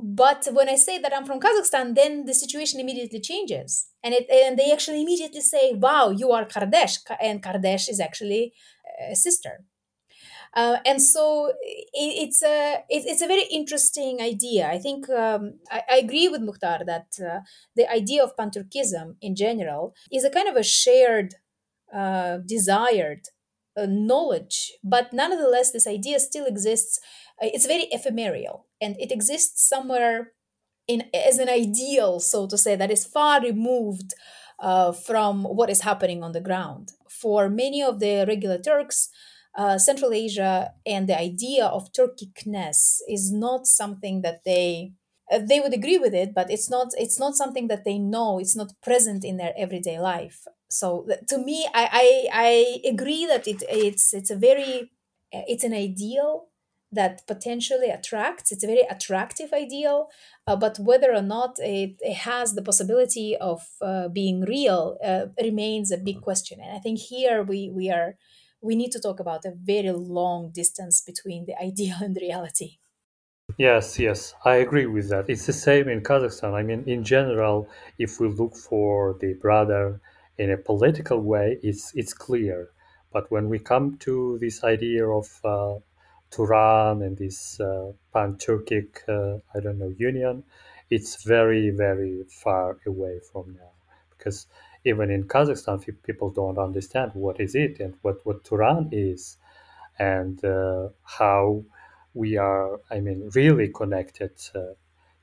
But 0.00 0.48
when 0.50 0.68
i 0.70 0.76
say 0.76 0.98
that 0.98 1.14
i'm 1.14 1.26
from 1.26 1.40
kazakhstan 1.40 1.94
then 1.94 2.24
the 2.24 2.34
situation 2.34 2.80
immediately 2.80 3.20
changes. 3.20 3.88
And 4.02 4.14
it 4.14 4.26
and 4.30 4.58
they 4.58 4.72
actually 4.72 5.02
immediately 5.02 5.42
say 5.42 5.74
wow 5.74 6.10
you 6.10 6.32
are 6.32 6.44
kardesh. 6.46 6.98
And 7.20 7.42
kardesh 7.42 7.88
is 7.88 8.00
actually 8.00 8.54
a 9.12 9.16
sister. 9.16 9.64
Uh, 10.54 10.78
and 10.86 11.02
so 11.02 11.48
it, 11.62 12.28
it's 12.28 12.42
a 12.42 12.84
it, 12.88 13.04
it's 13.06 13.22
a 13.22 13.26
very 13.26 13.44
interesting 13.50 14.20
idea. 14.20 14.68
I 14.68 14.78
think 14.78 15.10
um, 15.10 15.58
I, 15.70 15.82
I, 15.90 15.96
agree 15.96 16.28
with 16.28 16.42
Mukhtar 16.42 16.84
that 16.86 17.08
uh, 17.20 17.40
the 17.74 17.90
idea 17.90 18.22
of 18.22 18.36
pan-Turkism 18.36 19.16
in 19.20 19.34
general 19.34 19.94
is 20.12 20.22
a 20.24 20.30
kind 20.30 20.48
of 20.48 20.54
a 20.54 20.62
shared, 20.62 21.34
uh, 21.92 22.38
desired 22.46 23.22
uh, 23.76 23.86
knowledge, 23.88 24.72
but 24.82 25.12
nonetheless, 25.12 25.72
this 25.72 25.86
idea 25.86 26.20
still 26.20 26.46
exists. 26.46 27.00
Uh, 27.42 27.48
it's 27.52 27.66
very 27.66 27.88
ephemeral, 27.90 28.66
and 28.80 28.96
it 28.98 29.12
exists 29.12 29.68
somewhere 29.68 30.32
in 30.86 31.04
as 31.14 31.38
an 31.38 31.48
ideal, 31.48 32.20
so 32.20 32.46
to 32.46 32.58
say, 32.58 32.76
that 32.76 32.90
is 32.90 33.04
far 33.04 33.40
removed 33.40 34.14
uh, 34.60 34.92
from 34.92 35.44
what 35.44 35.70
is 35.70 35.80
happening 35.82 36.22
on 36.22 36.32
the 36.32 36.40
ground. 36.40 36.92
For 37.08 37.48
many 37.48 37.82
of 37.82 38.00
the 38.00 38.24
regular 38.26 38.58
Turks, 38.58 39.08
uh, 39.56 39.78
Central 39.78 40.12
Asia 40.12 40.72
and 40.84 41.08
the 41.08 41.18
idea 41.18 41.64
of 41.66 41.92
Turkicness 41.92 42.98
is 43.08 43.32
not 43.32 43.66
something 43.66 44.22
that 44.22 44.42
they 44.44 44.92
uh, 45.32 45.38
they 45.38 45.58
would 45.60 45.72
agree 45.72 45.96
with 45.98 46.14
it, 46.14 46.34
but 46.34 46.50
it's 46.50 46.68
not 46.68 46.88
it's 46.96 47.18
not 47.18 47.34
something 47.34 47.68
that 47.68 47.84
they 47.84 47.98
know. 47.98 48.38
It's 48.38 48.56
not 48.56 48.72
present 48.82 49.24
in 49.24 49.36
their 49.38 49.54
everyday 49.56 49.98
life 49.98 50.44
so 50.74 51.06
to 51.28 51.38
me 51.38 51.66
I, 51.72 51.84
I 52.02 52.06
i 52.48 52.88
agree 52.88 53.26
that 53.26 53.46
it 53.46 53.62
it's 53.68 54.12
it's 54.12 54.30
a 54.30 54.36
very 54.36 54.90
it's 55.32 55.64
an 55.64 55.72
ideal 55.72 56.48
that 56.90 57.26
potentially 57.26 57.90
attracts 57.90 58.50
it's 58.52 58.64
a 58.64 58.66
very 58.66 58.86
attractive 58.90 59.52
ideal 59.52 60.08
uh, 60.46 60.56
but 60.56 60.78
whether 60.78 61.12
or 61.12 61.22
not 61.22 61.58
it, 61.58 61.96
it 62.00 62.18
has 62.30 62.54
the 62.54 62.62
possibility 62.62 63.36
of 63.36 63.66
uh, 63.80 64.08
being 64.08 64.42
real 64.42 64.98
uh, 65.04 65.26
remains 65.42 65.90
a 65.90 65.98
big 65.98 66.20
question 66.20 66.58
and 66.60 66.76
i 66.76 66.80
think 66.80 66.98
here 66.98 67.42
we 67.42 67.70
we 67.70 67.90
are 67.90 68.16
we 68.60 68.74
need 68.74 68.90
to 68.92 69.00
talk 69.00 69.20
about 69.20 69.44
a 69.44 69.52
very 69.54 69.92
long 69.92 70.50
distance 70.50 71.00
between 71.00 71.46
the 71.46 71.56
ideal 71.68 71.96
and 72.00 72.16
reality 72.16 72.78
Yes, 73.58 73.98
yes, 73.98 74.34
I 74.44 74.56
agree 74.56 74.86
with 74.86 75.10
that. 75.10 75.28
It's 75.28 75.46
the 75.46 75.52
same 75.52 75.88
in 75.88 76.00
Kazakhstan. 76.00 76.54
I 76.54 76.62
mean, 76.62 76.82
in 76.86 77.04
general, 77.04 77.68
if 77.98 78.18
we 78.18 78.26
look 78.28 78.56
for 78.56 79.16
the 79.20 79.34
brother 79.34 80.00
in 80.38 80.50
a 80.50 80.56
political 80.56 81.20
way, 81.20 81.58
it's 81.62 81.94
it's 81.94 82.14
clear. 82.14 82.70
But 83.12 83.30
when 83.30 83.48
we 83.48 83.58
come 83.58 83.96
to 83.98 84.38
this 84.40 84.64
idea 84.64 85.08
of 85.08 85.28
uh, 85.44 85.78
Turan 86.30 87.02
and 87.02 87.16
this 87.16 87.60
uh, 87.60 87.92
pan-Turkic, 88.12 89.08
uh, 89.08 89.38
I 89.54 89.60
don't 89.60 89.78
know, 89.78 89.94
union, 89.96 90.42
it's 90.90 91.22
very, 91.22 91.70
very 91.70 92.24
far 92.28 92.78
away 92.86 93.20
from 93.32 93.54
now. 93.56 93.70
Because 94.10 94.46
even 94.84 95.10
in 95.10 95.24
Kazakhstan, 95.24 95.80
people 96.02 96.30
don't 96.30 96.58
understand 96.58 97.12
what 97.14 97.40
is 97.40 97.54
it 97.54 97.78
and 97.78 97.94
what, 98.02 98.24
what 98.26 98.44
Turan 98.44 98.88
is 98.90 99.36
and 99.98 100.44
uh, 100.44 100.88
how 101.04 101.64
we 102.14 102.36
are, 102.36 102.80
I 102.90 103.00
mean, 103.00 103.30
really 103.34 103.68
connected. 103.68 104.32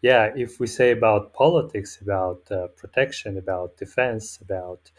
Yeah, 0.02 0.32
if 0.36 0.60
we 0.60 0.68
say 0.68 0.92
about 0.92 1.34
politics, 1.34 2.00
about 2.02 2.52
uh, 2.52 2.68
protection, 2.76 3.38
about 3.38 3.78
defense, 3.78 4.40
about 4.42 4.92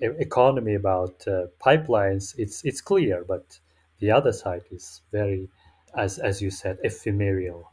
economy, 0.00 0.74
about 0.74 1.26
uh, 1.26 1.46
pipelines, 1.60 2.34
it's 2.38 2.64
it's 2.64 2.80
clear. 2.80 3.24
But 3.26 3.58
the 4.00 4.10
other 4.10 4.32
side 4.32 4.62
is 4.70 5.02
very, 5.12 5.48
as 5.96 6.18
as 6.18 6.42
you 6.42 6.50
said, 6.50 6.78
ephemeral. 6.82 7.72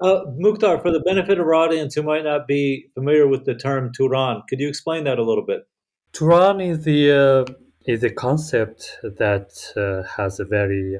Uh, 0.00 0.24
Mukhtar, 0.36 0.78
for 0.80 0.90
the 0.90 1.00
benefit 1.00 1.38
of 1.38 1.46
our 1.46 1.54
audience 1.54 1.94
who 1.94 2.02
might 2.02 2.24
not 2.24 2.46
be 2.46 2.90
familiar 2.94 3.26
with 3.26 3.46
the 3.46 3.54
term 3.54 3.92
Turan, 3.92 4.42
could 4.48 4.60
you 4.60 4.68
explain 4.68 5.04
that 5.04 5.18
a 5.18 5.22
little 5.22 5.46
bit? 5.46 5.66
Turan 6.12 6.60
is 6.60 6.84
the 6.84 7.12
uh, 7.12 7.52
is 7.86 8.02
a 8.02 8.10
concept 8.10 8.98
that 9.02 9.52
uh, 9.76 10.06
has 10.16 10.40
a 10.40 10.44
very 10.44 10.98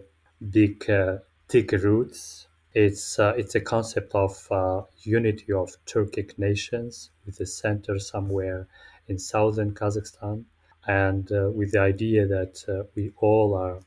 big 0.50 0.88
uh, 0.88 1.18
thick 1.48 1.72
roots. 1.72 2.45
It's 2.76 3.18
uh, 3.18 3.32
it's 3.38 3.54
a 3.54 3.60
concept 3.60 4.14
of 4.14 4.46
uh, 4.50 4.82
unity 5.00 5.50
of 5.50 5.70
Turkic 5.86 6.38
nations 6.38 7.08
with 7.24 7.40
a 7.40 7.46
center 7.46 7.98
somewhere 7.98 8.68
in 9.08 9.18
southern 9.18 9.72
Kazakhstan, 9.72 10.44
and 10.86 11.32
uh, 11.32 11.48
with 11.54 11.72
the 11.72 11.80
idea 11.80 12.26
that 12.26 12.62
uh, 12.68 12.86
we 12.94 13.12
all 13.16 13.54
are 13.54 13.78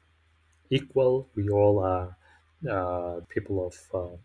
equal, 0.72 1.30
we 1.36 1.50
all 1.50 1.78
are 1.78 2.18
uh, 2.68 3.20
people 3.30 3.68
of 3.68 3.76
uh, 3.94 4.18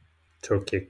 Turkic 0.42 0.88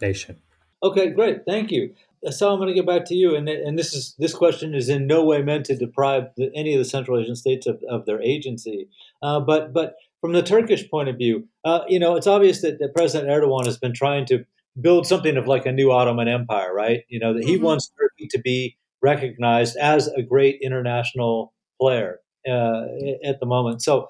nation. 0.00 0.36
Okay, 0.80 1.10
great, 1.10 1.44
thank 1.44 1.72
you. 1.72 1.96
So 2.30 2.52
I'm 2.52 2.60
going 2.60 2.68
to 2.68 2.74
get 2.74 2.86
back 2.86 3.06
to 3.06 3.16
you, 3.16 3.34
and 3.34 3.48
and 3.48 3.76
this 3.76 3.92
is 3.92 4.14
this 4.20 4.34
question 4.34 4.72
is 4.72 4.88
in 4.88 5.08
no 5.08 5.24
way 5.24 5.42
meant 5.42 5.66
to 5.66 5.74
deprive 5.74 6.28
the, 6.36 6.52
any 6.54 6.74
of 6.74 6.78
the 6.78 6.84
Central 6.84 7.20
Asian 7.20 7.34
states 7.34 7.66
of, 7.66 7.82
of 7.90 8.06
their 8.06 8.22
agency, 8.22 8.88
but 9.20 9.72
but 9.72 9.96
from 10.20 10.32
the 10.32 10.42
Turkish 10.42 10.88
point 10.90 11.08
of 11.08 11.16
view, 11.16 11.48
uh, 11.64 11.80
you 11.88 11.98
know, 11.98 12.16
it's 12.16 12.26
obvious 12.26 12.62
that, 12.62 12.78
that, 12.78 12.94
President 12.94 13.30
Erdogan 13.30 13.66
has 13.66 13.78
been 13.78 13.92
trying 13.92 14.26
to 14.26 14.44
build 14.80 15.06
something 15.06 15.36
of 15.36 15.46
like 15.46 15.66
a 15.66 15.72
new 15.72 15.90
Ottoman 15.90 16.28
Empire, 16.28 16.72
right? 16.74 17.02
You 17.08 17.18
know, 17.18 17.34
that 17.34 17.44
he 17.44 17.54
mm-hmm. 17.54 17.64
wants 17.64 17.90
Turkey 17.98 18.28
to 18.30 18.38
be 18.40 18.76
recognized 19.02 19.76
as 19.76 20.08
a 20.08 20.22
great 20.22 20.58
international 20.62 21.52
player 21.80 22.20
uh, 22.48 22.84
at 23.24 23.40
the 23.40 23.46
moment. 23.46 23.82
So, 23.82 24.08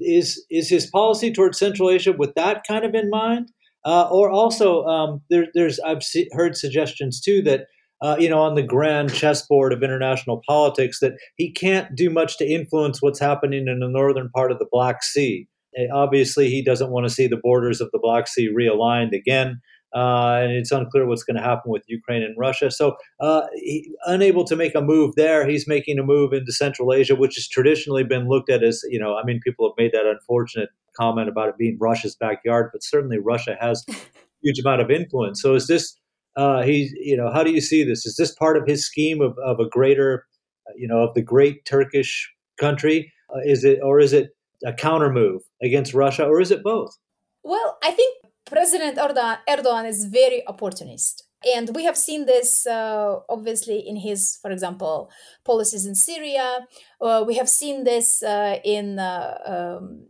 is 0.00 0.44
is 0.50 0.68
his 0.68 0.86
policy 0.86 1.32
towards 1.32 1.58
Central 1.58 1.90
Asia 1.90 2.12
with 2.12 2.34
that 2.34 2.64
kind 2.66 2.84
of 2.84 2.94
in 2.94 3.08
mind, 3.08 3.52
uh, 3.84 4.08
or 4.10 4.30
also 4.30 4.84
um, 4.84 5.22
there, 5.30 5.46
there's 5.54 5.78
I've 5.80 6.02
see, 6.02 6.28
heard 6.32 6.56
suggestions 6.56 7.20
too 7.20 7.40
that 7.42 7.66
uh, 8.02 8.16
you 8.18 8.28
know, 8.28 8.40
on 8.40 8.54
the 8.54 8.62
grand 8.62 9.12
chessboard 9.12 9.72
of 9.72 9.82
international 9.82 10.42
politics, 10.46 11.00
that 11.00 11.14
he 11.36 11.50
can't 11.50 11.94
do 11.94 12.10
much 12.10 12.36
to 12.38 12.46
influence 12.46 13.00
what's 13.00 13.20
happening 13.20 13.68
in 13.68 13.80
the 13.80 13.88
northern 13.88 14.28
part 14.30 14.52
of 14.52 14.58
the 14.58 14.66
Black 14.70 15.02
Sea. 15.02 15.48
Uh, 15.78 15.84
obviously, 15.94 16.48
he 16.48 16.62
doesn't 16.62 16.90
want 16.90 17.06
to 17.06 17.14
see 17.14 17.26
the 17.26 17.40
borders 17.42 17.80
of 17.80 17.90
the 17.92 18.00
Black 18.02 18.28
Sea 18.28 18.50
realigned 18.52 19.12
again. 19.12 19.60
Uh, 19.94 20.40
and 20.42 20.52
it's 20.52 20.72
unclear 20.72 21.06
what's 21.06 21.22
going 21.22 21.36
to 21.36 21.42
happen 21.42 21.70
with 21.70 21.82
Ukraine 21.86 22.22
and 22.22 22.36
Russia. 22.36 22.70
So, 22.70 22.96
uh, 23.20 23.42
he, 23.54 23.90
unable 24.04 24.44
to 24.44 24.54
make 24.54 24.74
a 24.74 24.82
move 24.82 25.14
there, 25.16 25.48
he's 25.48 25.66
making 25.66 25.98
a 25.98 26.02
move 26.02 26.34
into 26.34 26.52
Central 26.52 26.92
Asia, 26.92 27.14
which 27.14 27.36
has 27.36 27.48
traditionally 27.48 28.04
been 28.04 28.28
looked 28.28 28.50
at 28.50 28.62
as, 28.62 28.82
you 28.90 28.98
know, 28.98 29.16
I 29.16 29.24
mean, 29.24 29.40
people 29.42 29.66
have 29.66 29.82
made 29.82 29.92
that 29.92 30.04
unfortunate 30.04 30.68
comment 30.94 31.30
about 31.30 31.48
it 31.48 31.56
being 31.56 31.78
Russia's 31.80 32.14
backyard, 32.14 32.70
but 32.72 32.82
certainly 32.82 33.18
Russia 33.18 33.56
has 33.58 33.84
a 33.88 33.94
huge 34.42 34.58
amount 34.58 34.82
of 34.82 34.90
influence. 34.90 35.40
So, 35.40 35.54
is 35.54 35.66
this 35.66 35.96
uh, 36.36 36.62
he, 36.62 36.90
you 37.00 37.16
know, 37.16 37.30
how 37.30 37.42
do 37.42 37.50
you 37.50 37.60
see 37.60 37.84
this? 37.84 38.06
Is 38.06 38.16
this 38.16 38.32
part 38.34 38.56
of 38.56 38.66
his 38.66 38.84
scheme 38.84 39.20
of, 39.20 39.36
of 39.44 39.58
a 39.58 39.68
greater, 39.68 40.26
uh, 40.68 40.72
you 40.76 40.86
know, 40.86 41.00
of 41.02 41.14
the 41.14 41.22
great 41.22 41.64
Turkish 41.64 42.30
country? 42.58 43.12
Uh, 43.34 43.40
is 43.44 43.64
it, 43.64 43.80
or 43.82 43.98
is 44.00 44.12
it 44.12 44.30
a 44.64 44.72
counter 44.72 45.12
move 45.12 45.42
against 45.62 45.94
Russia, 45.94 46.24
or 46.24 46.40
is 46.40 46.50
it 46.50 46.62
both? 46.62 46.96
Well, 47.42 47.78
I 47.82 47.90
think 47.90 48.16
President 48.44 48.98
Erdogan, 48.98 49.38
Erdogan 49.48 49.88
is 49.88 50.04
very 50.04 50.46
opportunist. 50.46 51.24
And 51.54 51.74
we 51.76 51.84
have 51.84 51.96
seen 51.96 52.26
this 52.26 52.66
uh, 52.66 53.20
obviously 53.28 53.78
in 53.78 53.96
his, 53.96 54.38
for 54.40 54.50
example, 54.50 55.10
policies 55.44 55.86
in 55.86 55.94
Syria. 55.94 56.66
Uh, 57.00 57.24
we 57.26 57.36
have 57.36 57.48
seen 57.48 57.84
this 57.84 58.22
uh, 58.22 58.58
in, 58.64 58.98
uh, 58.98 59.78
um, 59.78 60.06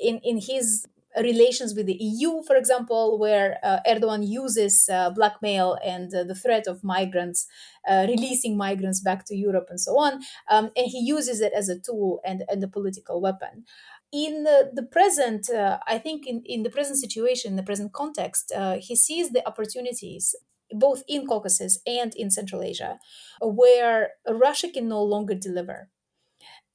in 0.00 0.18
in 0.24 0.38
his 0.38 0.86
relations 1.20 1.74
with 1.74 1.86
the 1.86 1.96
EU, 2.00 2.42
for 2.42 2.56
example, 2.56 3.18
where 3.18 3.58
uh, 3.62 3.80
Erdogan 3.86 4.26
uses 4.26 4.88
uh, 4.88 5.10
blackmail 5.10 5.78
and 5.84 6.14
uh, 6.14 6.24
the 6.24 6.34
threat 6.34 6.66
of 6.66 6.84
migrants, 6.84 7.46
uh, 7.88 8.06
releasing 8.08 8.56
migrants 8.56 9.00
back 9.00 9.24
to 9.26 9.36
Europe 9.36 9.66
and 9.70 9.80
so 9.80 9.98
on. 9.98 10.22
Um, 10.50 10.70
and 10.76 10.86
he 10.86 11.00
uses 11.00 11.40
it 11.40 11.52
as 11.54 11.68
a 11.68 11.78
tool 11.78 12.20
and, 12.24 12.44
and 12.48 12.62
a 12.64 12.68
political 12.68 13.20
weapon. 13.20 13.64
In 14.12 14.44
the, 14.44 14.70
the 14.72 14.82
present, 14.82 15.48
uh, 15.50 15.78
I 15.86 15.98
think 15.98 16.26
in, 16.26 16.42
in 16.44 16.62
the 16.62 16.70
present 16.70 16.98
situation, 16.98 17.56
the 17.56 17.62
present 17.62 17.92
context, 17.92 18.52
uh, 18.54 18.76
he 18.78 18.94
sees 18.94 19.30
the 19.30 19.46
opportunities 19.46 20.34
both 20.74 21.02
in 21.06 21.26
Caucasus 21.26 21.80
and 21.86 22.14
in 22.14 22.30
Central 22.30 22.62
Asia, 22.62 22.98
where 23.40 24.12
Russia 24.28 24.68
can 24.70 24.88
no 24.88 25.02
longer 25.02 25.34
deliver. 25.34 25.90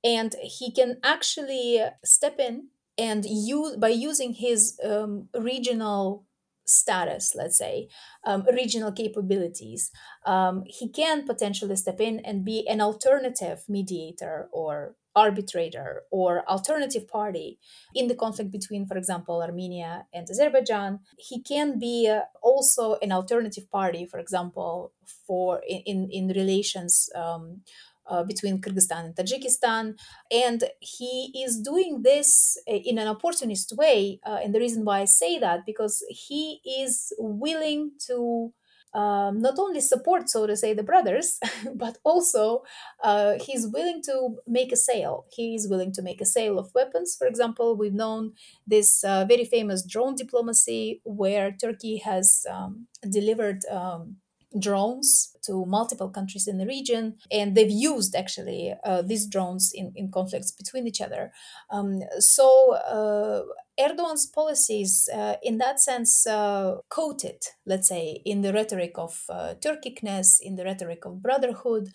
And 0.04 0.36
he 0.42 0.72
can 0.72 0.98
actually 1.04 1.82
step 2.06 2.40
in 2.40 2.68
and 2.98 3.26
use 3.26 3.76
by 3.78 3.90
using 3.90 4.34
his 4.34 4.80
um, 4.84 5.30
regional 5.38 6.26
status, 6.66 7.34
let's 7.36 7.58
say, 7.58 7.88
um, 8.26 8.46
regional 8.54 8.92
capabilities, 8.92 9.92
um, 10.26 10.64
he 10.68 10.90
can 10.90 11.26
potentially 11.26 11.76
step 11.76 12.02
in 12.02 12.20
and 12.20 12.44
be 12.44 12.68
an 12.68 12.82
alternative 12.82 13.64
mediator 13.70 14.50
or 14.52 14.96
arbitrator 15.16 16.04
or 16.12 16.48
alternative 16.48 17.08
party 17.08 17.58
in 17.96 18.08
the 18.08 18.14
conflict 18.16 18.52
between, 18.52 18.86
for 18.86 18.98
example, 18.98 19.42
Armenia 19.42 20.06
and 20.14 20.30
Azerbaijan. 20.30 21.00
He 21.18 21.42
can 21.42 21.80
be 21.80 22.08
uh, 22.08 22.22
also 22.44 22.98
an 23.02 23.12
alternative 23.12 23.70
party, 23.72 24.06
for 24.06 24.20
example, 24.20 24.94
for 25.26 25.62
in 25.68 26.10
in 26.12 26.28
relations. 26.28 27.10
Uh, 28.10 28.24
between 28.24 28.62
Kyrgyzstan 28.62 29.06
and 29.06 29.16
Tajikistan. 29.16 29.96
And 30.32 30.64
he 30.80 31.44
is 31.44 31.60
doing 31.60 32.04
this 32.04 32.58
uh, 32.68 32.74
in 32.74 32.98
an 32.98 33.08
opportunist 33.08 33.74
way. 33.76 34.20
Uh, 34.26 34.40
and 34.42 34.56
the 34.56 34.60
reason 34.60 34.86
why 34.86 35.02
I 35.02 35.06
say 35.06 35.38
that, 35.40 35.66
because 35.66 36.04
he 36.10 36.62
is 36.64 37.12
willing 37.18 37.92
to 38.08 38.54
um, 38.94 39.42
not 39.42 39.60
only 39.60 39.82
support, 39.82 40.30
so 40.30 40.48
to 40.48 40.56
say, 40.56 40.74
the 40.74 40.84
brothers, 40.84 41.40
but 41.76 41.98
also 42.04 42.64
uh, 43.04 43.34
he's 43.42 43.68
willing 43.68 44.02
to 44.04 44.38
make 44.48 44.72
a 44.72 44.78
sale. 44.78 45.26
He's 45.32 45.68
willing 45.68 45.92
to 45.94 46.02
make 46.02 46.22
a 46.22 46.26
sale 46.26 46.58
of 46.58 46.74
weapons. 46.74 47.16
For 47.18 47.28
example, 47.28 47.76
we've 47.76 47.94
known 47.94 48.34
this 48.66 49.04
uh, 49.04 49.26
very 49.26 49.46
famous 49.46 49.86
drone 49.86 50.16
diplomacy 50.16 51.02
where 51.04 51.52
Turkey 51.52 51.98
has 51.98 52.46
um, 52.50 52.88
delivered. 53.10 53.66
Um, 53.70 54.18
drones 54.60 55.36
to 55.44 55.66
multiple 55.66 56.10
countries 56.10 56.48
in 56.48 56.58
the 56.58 56.66
region 56.66 57.16
and 57.32 57.56
they've 57.56 57.70
used 57.70 58.16
actually 58.16 58.74
uh, 58.84 59.02
these 59.02 59.26
drones 59.28 59.72
in, 59.74 59.92
in 59.96 60.10
conflicts 60.12 60.52
between 60.52 60.88
each 60.88 61.02
other. 61.02 61.32
Um, 61.70 62.02
so 62.20 62.74
uh, 62.74 63.42
erdogan's 63.80 64.26
policies 64.26 65.10
uh, 65.14 65.36
in 65.44 65.58
that 65.58 65.80
sense 65.80 66.26
uh, 66.26 66.78
coated 66.90 67.44
let's 67.66 67.88
say 67.88 68.22
in 68.26 68.42
the 68.42 68.54
rhetoric 68.54 68.94
of 68.96 69.24
uh, 69.30 69.54
turkicness 69.60 70.40
in 70.42 70.56
the 70.56 70.64
rhetoric 70.64 71.06
of 71.06 71.22
brotherhood. 71.22 71.90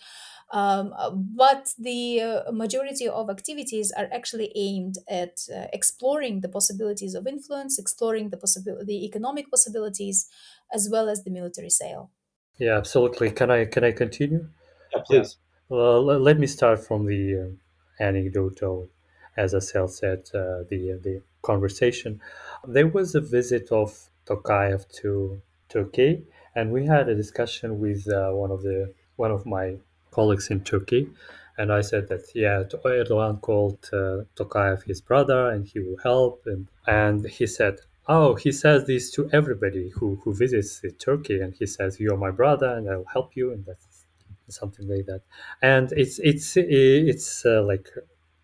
Um, 0.51 0.93
but 1.35 1.73
the 1.79 2.21
uh, 2.21 2.51
majority 2.51 3.07
of 3.07 3.31
activities 3.31 3.91
are 3.97 4.07
actually 4.13 4.51
aimed 4.55 4.95
at 5.09 5.39
exploring 5.73 6.41
the 6.41 6.49
possibilities 6.49 7.15
of 7.15 7.25
influence 7.25 7.79
exploring 7.79 8.29
the 8.29 8.37
possibility 8.37 8.85
the 8.85 9.05
economic 9.05 9.49
possibilities 9.49 10.27
as 10.71 10.89
well 10.91 11.09
as 11.09 11.23
the 11.23 11.31
military 11.31 11.71
sale 11.71 12.11
yeah, 12.57 12.77
absolutely. 12.77 13.31
Can 13.31 13.49
I 13.51 13.65
can 13.65 13.83
I 13.83 13.91
continue? 13.91 14.47
Yeah, 14.93 15.01
please. 15.05 15.37
Well, 15.69 16.03
let 16.03 16.37
me 16.39 16.47
start 16.47 16.85
from 16.85 17.05
the 17.05 17.39
uh, 17.39 18.03
anecdotal, 18.03 18.89
as 19.37 19.53
Assel 19.53 19.89
said, 19.89 20.29
uh, 20.33 20.63
the 20.69 20.99
the 21.01 21.21
conversation. 21.41 22.21
There 22.67 22.87
was 22.87 23.15
a 23.15 23.21
visit 23.21 23.71
of 23.71 24.09
Tokayev 24.27 24.87
to 25.01 25.41
Turkey, 25.69 26.23
and 26.55 26.71
we 26.71 26.85
had 26.85 27.09
a 27.09 27.15
discussion 27.15 27.79
with 27.79 28.07
uh, 28.07 28.31
one 28.31 28.51
of 28.51 28.61
the 28.61 28.93
one 29.15 29.31
of 29.31 29.45
my 29.45 29.75
colleagues 30.11 30.49
in 30.49 30.61
Turkey, 30.63 31.09
and 31.57 31.71
I 31.71 31.81
said 31.81 32.07
that 32.09 32.25
yeah, 32.35 32.63
Erdogan 32.63 33.41
called 33.41 33.79
uh, 33.91 34.25
Tokayev 34.35 34.83
his 34.83 35.01
brother, 35.01 35.49
and 35.49 35.65
he 35.65 35.79
will 35.79 35.97
help, 36.03 36.43
and 36.45 36.67
and 36.87 37.25
he 37.25 37.47
said 37.47 37.79
Oh, 38.07 38.35
he 38.35 38.51
says 38.51 38.85
this 38.85 39.11
to 39.11 39.29
everybody 39.31 39.89
who, 39.89 40.19
who 40.23 40.33
visits 40.33 40.81
Turkey, 40.99 41.39
and 41.39 41.53
he 41.53 41.65
says, 41.65 41.99
"You're 41.99 42.17
my 42.17 42.31
brother, 42.31 42.67
and 42.75 42.89
I'll 42.89 43.05
help 43.05 43.35
you," 43.35 43.51
and 43.53 43.65
that's 43.65 44.05
something 44.49 44.87
like 44.87 45.05
that. 45.05 45.21
And 45.61 45.91
it's 45.93 46.19
it's 46.19 46.57
it's 46.57 47.45
uh, 47.45 47.63
like 47.63 47.89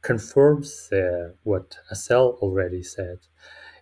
confirms 0.01 0.89
uh, 0.93 1.31
what 1.43 1.77
Assel 1.91 2.37
already 2.39 2.83
said, 2.83 3.19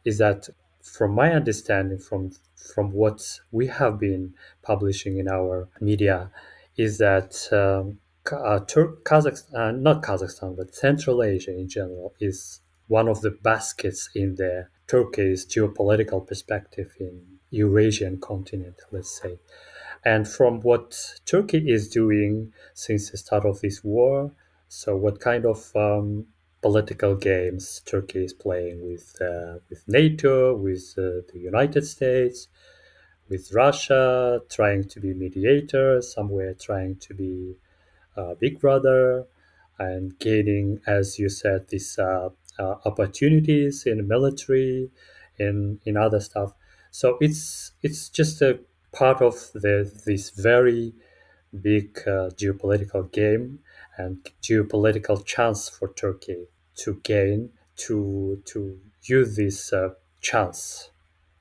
is 0.03 0.17
that 0.17 0.50
from 0.81 1.12
my 1.12 1.31
understanding, 1.34 2.00
from 2.00 2.31
from 2.55 2.91
what 2.91 3.39
we 3.51 3.67
have 3.67 4.00
been 4.00 4.34
publishing 4.63 5.19
in 5.19 5.27
our 5.27 5.69
media, 5.79 6.31
is 6.75 6.98
that 6.98 7.48
um, 7.51 8.00
uh, 8.31 8.60
Tur- 8.62 8.98
Kazakhstan, 9.03 9.81
not 9.81 10.01
Kazakhstan, 10.01 10.57
but 10.57 10.74
Central 10.74 11.22
Asia 11.22 11.51
in 11.55 11.69
general, 11.69 12.15
is 12.19 12.62
one 12.88 13.07
of 13.07 13.22
the 13.22 13.31
baskets 13.31 14.10
in 14.15 14.36
the 14.36 14.67
Turkey's 14.88 15.45
geopolitical 15.45 16.26
perspective 16.26 16.95
in 17.00 17.21
Eurasian 17.52 18.19
continent, 18.19 18.82
let's 18.91 19.19
say. 19.21 19.39
And 20.06 20.28
from 20.28 20.62
what 20.62 21.19
Turkey 21.26 21.69
is 21.69 21.89
doing 21.89 22.54
since 22.73 23.10
the 23.12 23.17
start 23.17 23.45
of 23.45 23.62
this 23.62 23.84
war, 23.84 24.32
so 24.69 24.95
what 24.95 25.19
kind 25.19 25.45
of 25.45 25.76
um, 25.76 26.28
political 26.62 27.15
games 27.15 27.82
Turkey 27.86 28.23
is 28.26 28.34
playing 28.34 28.88
with 28.88 29.15
uh, 29.21 29.60
with 29.69 29.84
NATO, 29.88 30.56
with 30.56 30.93
uh, 30.97 31.23
the 31.32 31.39
United 31.39 31.86
States, 31.86 32.47
with 33.30 33.52
Russia, 33.54 34.41
trying 34.50 34.84
to 34.86 35.00
be 35.00 35.13
mediator, 35.13 36.02
somewhere 36.02 36.54
trying 36.54 36.95
to 36.97 37.13
be 37.13 37.56
uh, 38.15 38.36
big 38.36 38.60
brother, 38.60 39.26
and 39.80 40.17
gaining, 40.19 40.82
as 40.88 41.19
you 41.19 41.30
said, 41.30 41.67
this 41.69 42.00
uh, 42.60 42.76
opportunities 42.86 43.86
in 43.86 44.08
military, 44.08 44.89
in 45.38 45.80
in 45.86 45.98
other 45.98 46.20
stuff. 46.20 46.54
So 46.91 47.17
it's 47.22 47.72
it's 47.82 48.10
just 48.10 48.41
a 48.41 48.60
part 48.91 49.22
of 49.22 49.52
the 49.54 49.91
this 50.06 50.30
very 50.32 50.93
big 51.62 52.00
uh, 52.00 52.30
geopolitical 52.36 53.12
game 53.12 53.60
and 53.98 54.17
geopolitical 54.41 55.26
chance 55.26 55.70
for 55.70 55.93
Turkey 55.93 56.46
to 56.78 57.00
gain 57.04 57.50
to 57.78 58.41
to 58.46 58.80
use 59.04 59.36
this 59.36 59.74
uh, 59.74 59.89
chance 60.22 60.89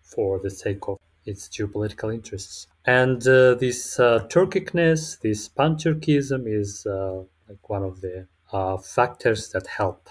for 0.02 0.38
the 0.38 0.50
sake 0.50 0.88
of 0.88 0.98
its 1.24 1.48
geopolitical 1.48 2.14
interests. 2.14 2.68
And 2.84 3.26
uh, 3.26 3.54
this 3.54 3.98
uh, 3.98 4.20
Turkicness, 4.28 5.20
this 5.20 5.48
pan-Turkism 5.48 6.46
is 6.46 6.86
uh, 6.86 7.24
like 7.48 7.68
one 7.68 7.82
of 7.82 8.00
the 8.00 8.26
uh, 8.52 8.76
factors 8.76 9.48
that 9.50 9.66
help 9.66 10.08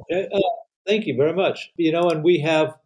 Okay, 0.00 0.28
uh, 0.32 0.40
thank 0.86 1.06
you 1.06 1.16
very 1.16 1.32
much. 1.32 1.70
You 1.76 1.92
know, 1.92 2.10
and 2.10 2.22
we 2.22 2.38
have 2.40 2.76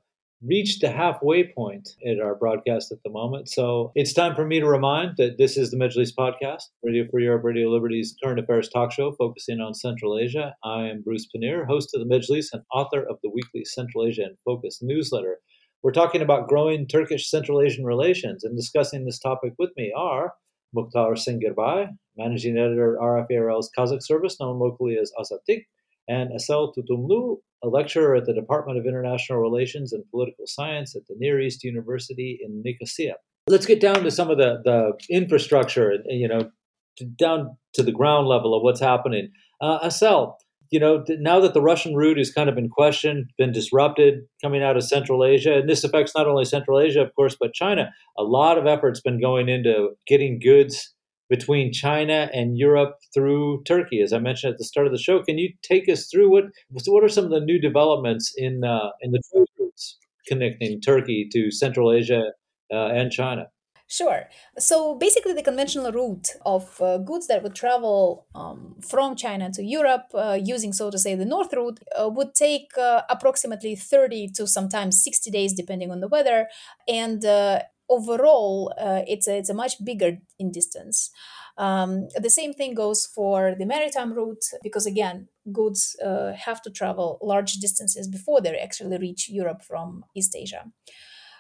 reached 0.43 0.81
the 0.81 0.91
halfway 0.91 1.45
point 1.53 1.91
in 2.01 2.21
our 2.21 2.35
broadcast 2.35 2.91
at 2.93 3.03
the 3.05 3.11
moment. 3.11 3.49
So 3.49 3.93
it's 3.95 4.15
time 4.15 4.35
for 4.35 4.47
me 4.47 4.59
to 4.59 4.67
remind 4.67 5.17
that 5.19 5.37
this 5.37 5.59
is 5.59 5.71
the 5.71 5.77
Majlis 5.77 6.13
podcast, 6.19 6.63
Radio 6.83 7.05
Free 7.11 7.25
Europe, 7.25 7.45
Radio 7.45 7.69
Liberty's 7.69 8.17
current 8.23 8.41
affairs 8.41 8.69
talk 8.71 8.91
show 8.91 9.13
focusing 9.13 9.61
on 9.61 9.75
Central 9.75 10.19
Asia. 10.19 10.55
I 10.65 10.85
am 10.87 11.03
Bruce 11.03 11.27
Pannier, 11.27 11.67
host 11.67 11.91
of 11.95 12.01
the 12.01 12.15
Majlis 12.15 12.47
and 12.53 12.63
author 12.73 13.03
of 13.03 13.19
the 13.23 13.31
weekly 13.31 13.65
Central 13.65 14.07
Asia 14.07 14.23
in 14.23 14.37
Focus 14.45 14.79
newsletter. 14.81 15.39
We're 15.83 15.93
talking 15.93 16.23
about 16.23 16.49
growing 16.49 16.87
Turkish 16.87 17.31
Central 17.31 17.61
Asian 17.61 17.85
relations, 17.85 18.45
and 18.45 18.57
discussing 18.57 19.05
this 19.05 19.19
topic 19.19 19.55
with 19.59 19.71
me 19.77 19.93
are 19.97 20.35
Mukhtar 20.75 21.15
Senggirbay, 21.15 21.89
managing 22.17 22.57
editor 22.57 22.99
RFE/RL's 23.01 23.71
Kazakh 23.77 24.03
service, 24.03 24.39
known 24.41 24.59
locally 24.59 24.97
as 24.99 25.13
Azattyq, 25.19 25.65
and 26.11 26.31
Assel 26.33 26.75
Tutumlu, 26.75 27.37
a 27.63 27.69
lecturer 27.69 28.17
at 28.17 28.27
the 28.27 28.35
Department 28.35 28.79
of 28.79 28.85
International 28.85 29.39
Relations 29.39 29.93
and 29.93 30.03
Political 30.11 30.47
Science 30.47 30.97
at 30.97 31.03
the 31.09 31.15
Near 31.19 31.41
East 31.41 31.63
University 31.63 32.41
in 32.43 32.63
Nicosia. 32.65 33.15
Let's 33.47 33.67
get 33.67 33.81
down 33.81 34.03
to 34.03 34.11
some 34.11 34.29
of 34.29 34.37
the, 34.37 34.61
the 34.65 34.93
infrastructure, 35.09 35.95
you 36.07 36.27
know, 36.27 36.51
to, 36.97 37.05
down 37.05 37.57
to 37.75 37.83
the 37.85 37.93
ground 37.93 38.27
level 38.27 38.55
of 38.55 38.63
what's 38.63 38.81
happening. 38.81 39.31
Uh, 39.61 39.87
Assel, 39.87 40.35
you 40.71 40.81
know, 40.81 41.05
now 41.21 41.39
that 41.41 41.55
the 41.55 41.63
Russian 41.63 41.95
route 41.95 42.19
has 42.19 42.33
kind 42.33 42.49
of 42.49 42.57
been 42.57 42.69
questioned, 42.69 43.31
been 43.39 43.53
disrupted 43.53 44.23
coming 44.43 44.63
out 44.63 44.77
of 44.77 44.83
Central 44.83 45.25
Asia, 45.25 45.59
and 45.59 45.69
this 45.69 45.85
affects 45.85 46.13
not 46.17 46.27
only 46.27 46.45
Central 46.45 46.81
Asia, 46.81 47.03
of 47.03 47.15
course, 47.15 47.37
but 47.39 47.55
China, 47.55 47.93
a 48.19 48.23
lot 48.25 48.59
of 48.59 48.67
effort's 48.67 49.01
been 49.01 49.21
going 49.21 49.49
into 49.49 49.91
getting 50.07 50.41
goods 50.41 50.93
between 51.31 51.73
China 51.73 52.29
and 52.35 52.59
Europe 52.59 52.99
through 53.15 53.63
Turkey, 53.63 54.03
as 54.03 54.13
I 54.13 54.19
mentioned 54.19 54.53
at 54.53 54.59
the 54.59 54.65
start 54.65 54.87
of 54.87 54.93
the 54.93 54.99
show. 54.99 55.23
Can 55.23 55.39
you 55.39 55.55
take 55.63 55.89
us 55.89 56.09
through 56.11 56.31
what 56.31 56.45
what 56.87 57.05
are 57.05 57.09
some 57.09 57.25
of 57.25 57.31
the 57.31 57.41
new 57.41 57.59
developments 57.59 58.35
in 58.37 58.65
uh, 58.65 58.91
in 59.01 59.13
the 59.13 59.23
trade 59.33 59.47
routes 59.59 59.97
connecting 60.27 60.81
Turkey 60.81 61.29
to 61.33 61.51
Central 61.51 61.93
Asia 61.93 62.33
uh, 62.73 62.89
and 62.89 63.11
China? 63.11 63.47
Sure. 63.91 64.29
So 64.57 64.95
basically, 64.95 65.33
the 65.33 65.43
conventional 65.43 65.91
route 65.91 66.29
of 66.47 66.81
uh, 66.81 66.99
goods 66.99 67.27
that 67.27 67.43
would 67.43 67.57
travel 67.57 68.25
um, 68.37 68.77
from 68.89 69.17
China 69.17 69.51
to 69.51 69.65
Europe 69.65 70.07
uh, 70.15 70.39
using, 70.41 70.73
so 70.73 70.93
to 70.93 70.99
say, 70.99 71.17
the 71.17 71.25
north 71.25 71.53
route 71.53 71.81
uh, 72.01 72.09
would 72.09 72.33
take 72.37 72.71
uh, 72.79 73.03
approximately 73.11 73.75
30 73.75 74.29
to 74.37 74.47
sometimes 74.47 75.03
60 75.03 75.33
days, 75.33 75.53
depending 75.55 75.91
on 75.91 75.99
the 75.99 76.07
weather. 76.07 76.47
And 76.87 77.25
uh, 77.25 77.63
overall, 77.89 78.73
uh, 78.79 79.03
it's, 79.09 79.27
a, 79.27 79.37
it's 79.37 79.51
a 79.51 79.55
much 79.55 79.85
bigger 79.85 80.19
in 80.41 80.51
distance. 80.51 81.11
Um, 81.57 82.09
the 82.17 82.31
same 82.31 82.53
thing 82.55 82.75
goes 82.75 83.07
for 83.07 83.55
the 83.59 83.67
maritime 83.67 84.13
route 84.13 84.45
because, 84.63 84.87
again, 84.87 85.29
goods 85.53 85.97
uh, 86.05 86.33
have 86.33 86.61
to 86.63 86.71
travel 86.71 87.19
large 87.23 87.55
distances 87.55 88.09
before 88.09 88.41
they 88.41 88.57
actually 88.57 88.99
reach 88.99 89.29
Europe 89.29 89.63
from 89.63 90.05
East 90.17 90.35
Asia. 90.35 90.65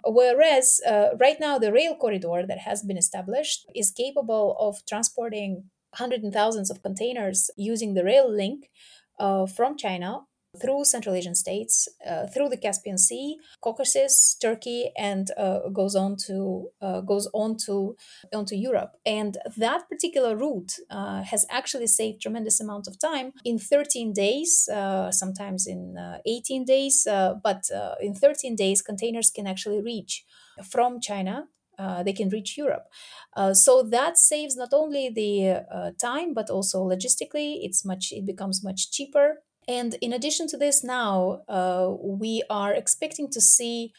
Whereas 0.04 0.80
uh, 0.86 1.10
right 1.18 1.38
now, 1.40 1.58
the 1.58 1.72
rail 1.72 1.94
corridor 1.96 2.44
that 2.46 2.58
has 2.58 2.82
been 2.82 2.96
established 2.96 3.66
is 3.74 3.90
capable 3.90 4.56
of 4.58 4.84
transporting 4.86 5.64
hundreds 5.94 6.24
and 6.24 6.32
thousands 6.32 6.70
of 6.70 6.82
containers 6.82 7.50
using 7.56 7.94
the 7.94 8.04
rail 8.04 8.30
link 8.30 8.70
uh, 9.18 9.46
from 9.46 9.76
China 9.76 10.22
through 10.60 10.84
Central 10.84 11.14
Asian 11.14 11.34
states, 11.34 11.88
uh, 12.08 12.26
through 12.26 12.48
the 12.48 12.56
Caspian 12.56 12.98
Sea, 12.98 13.36
Caucasus, 13.60 14.36
Turkey, 14.40 14.90
and 14.96 15.30
uh, 15.36 15.68
goes 15.72 15.94
on 15.94 16.16
to 16.26 16.70
uh, 16.80 17.00
goes 17.00 17.28
on 17.32 17.56
to 17.66 17.96
onto 18.34 18.56
Europe. 18.56 18.96
And 19.06 19.38
that 19.56 19.88
particular 19.88 20.36
route 20.36 20.72
uh, 20.90 21.22
has 21.22 21.46
actually 21.50 21.86
saved 21.86 22.20
tremendous 22.20 22.60
amount 22.60 22.88
of 22.88 22.98
time 22.98 23.32
in 23.44 23.58
13 23.58 24.12
days, 24.12 24.68
uh, 24.68 25.10
sometimes 25.10 25.66
in 25.66 25.96
uh, 25.96 26.18
18 26.26 26.64
days, 26.64 27.06
but 27.06 27.70
in 28.00 28.14
13 28.14 28.56
days, 28.56 28.82
containers 28.82 29.30
can 29.30 29.46
actually 29.46 29.82
reach 29.82 30.24
from 30.62 31.00
China 31.00 31.48
uh, 31.80 32.02
they 32.02 32.12
can 32.12 32.28
reach 32.28 32.58
Europe. 32.58 32.88
Uh, 33.34 33.54
so 33.54 33.82
that 33.82 34.18
saves 34.18 34.54
not 34.54 34.68
only 34.72 35.08
the 35.08 35.64
uh, 35.74 35.90
time 35.98 36.34
but 36.34 36.50
also 36.50 36.84
logistically. 36.84 37.60
It's 37.64 37.84
much. 37.86 38.12
It 38.12 38.26
becomes 38.26 38.62
much 38.62 38.90
cheaper. 38.90 39.42
And 39.68 39.94
in 40.00 40.12
addition 40.12 40.46
to 40.48 40.56
this, 40.56 40.82
now 40.82 41.42
uh, 41.48 41.90
we 42.02 42.42
are 42.50 42.72
expecting 42.72 43.30
to 43.30 43.40
see 43.40 43.92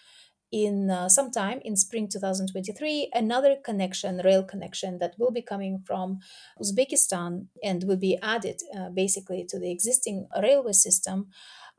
in 0.51 0.89
uh, 0.89 1.07
sometime 1.07 1.61
in 1.63 1.75
spring 1.77 2.09
2023 2.09 3.09
another 3.13 3.55
connection 3.63 4.21
rail 4.25 4.43
connection 4.43 4.97
that 4.99 5.13
will 5.17 5.31
be 5.31 5.41
coming 5.41 5.81
from 5.85 6.19
uzbekistan 6.61 7.45
and 7.63 7.85
will 7.85 7.97
be 7.97 8.17
added 8.21 8.61
uh, 8.77 8.89
basically 8.89 9.45
to 9.47 9.57
the 9.57 9.71
existing 9.71 10.27
railway 10.41 10.73
system. 10.73 11.27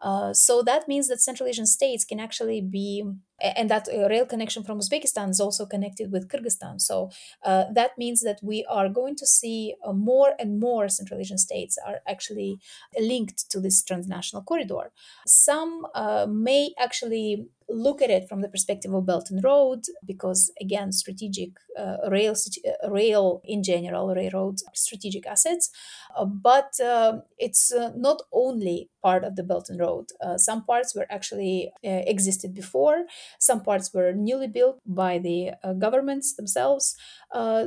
Uh, 0.01 0.33
so 0.33 0.63
that 0.63 0.89
means 0.89 1.07
that 1.09 1.21
Central 1.21 1.49
Asian 1.49 1.67
states 1.67 2.05
can 2.05 2.19
actually 2.19 2.61
be, 2.61 3.05
and 3.43 3.71
that 3.71 3.89
uh, 3.89 4.09
rail 4.09 4.27
connection 4.27 4.63
from 4.63 4.79
Uzbekistan 4.79 5.31
is 5.31 5.41
also 5.41 5.67
connected 5.67 6.13
with 6.13 6.29
Kyrgyzstan. 6.29 6.81
So 6.81 7.11
uh, 7.45 7.65
that 7.73 7.99
means 7.99 8.21
that 8.21 8.39
we 8.43 8.65
are 8.69 8.89
going 8.89 9.17
to 9.17 9.27
see 9.27 9.75
uh, 9.85 9.93
more 9.93 10.35
and 10.39 10.61
more 10.61 10.89
Central 10.89 11.21
Asian 11.21 11.39
states 11.39 11.79
are 11.87 12.01
actually 12.09 12.59
linked 12.99 13.51
to 13.51 13.61
this 13.61 13.83
transnational 13.83 14.43
corridor. 14.43 14.93
Some 15.27 15.87
may 16.29 16.75
actually 16.79 17.47
look 17.69 18.03
at 18.03 18.11
it 18.11 18.29
from 18.29 18.41
the 18.41 18.49
perspective 18.49 18.93
of 18.93 19.07
Belt 19.07 19.31
and 19.31 19.43
Road, 19.43 19.85
because 20.05 20.53
again, 20.61 20.93
strategic 20.93 21.51
uh, 21.79 21.97
rail, 22.11 22.35
uh, 22.35 22.91
rail 22.91 23.41
in 23.45 23.63
general, 23.63 24.15
railroads, 24.15 24.65
strategic 24.75 25.27
assets. 25.27 25.71
Uh, 26.17 26.25
but 26.25 26.79
uh, 26.81 27.21
it's 27.39 27.73
uh, 27.73 27.91
not 27.97 28.23
only 28.33 28.91
part 29.03 29.25
of 29.25 29.37
the 29.37 29.43
Belt 29.43 29.69
and 29.69 29.81
Road. 29.81 30.07
Uh, 30.21 30.37
some 30.37 30.65
parts 30.65 30.95
were 30.95 31.07
actually 31.11 31.71
existed 31.83 32.55
before. 32.55 33.05
Some 33.41 33.63
parts 33.63 33.93
were 33.93 34.13
newly 34.13 34.47
built 34.47 34.79
by 34.87 35.19
the 35.19 35.53
governments 35.79 36.35
themselves. 36.35 36.97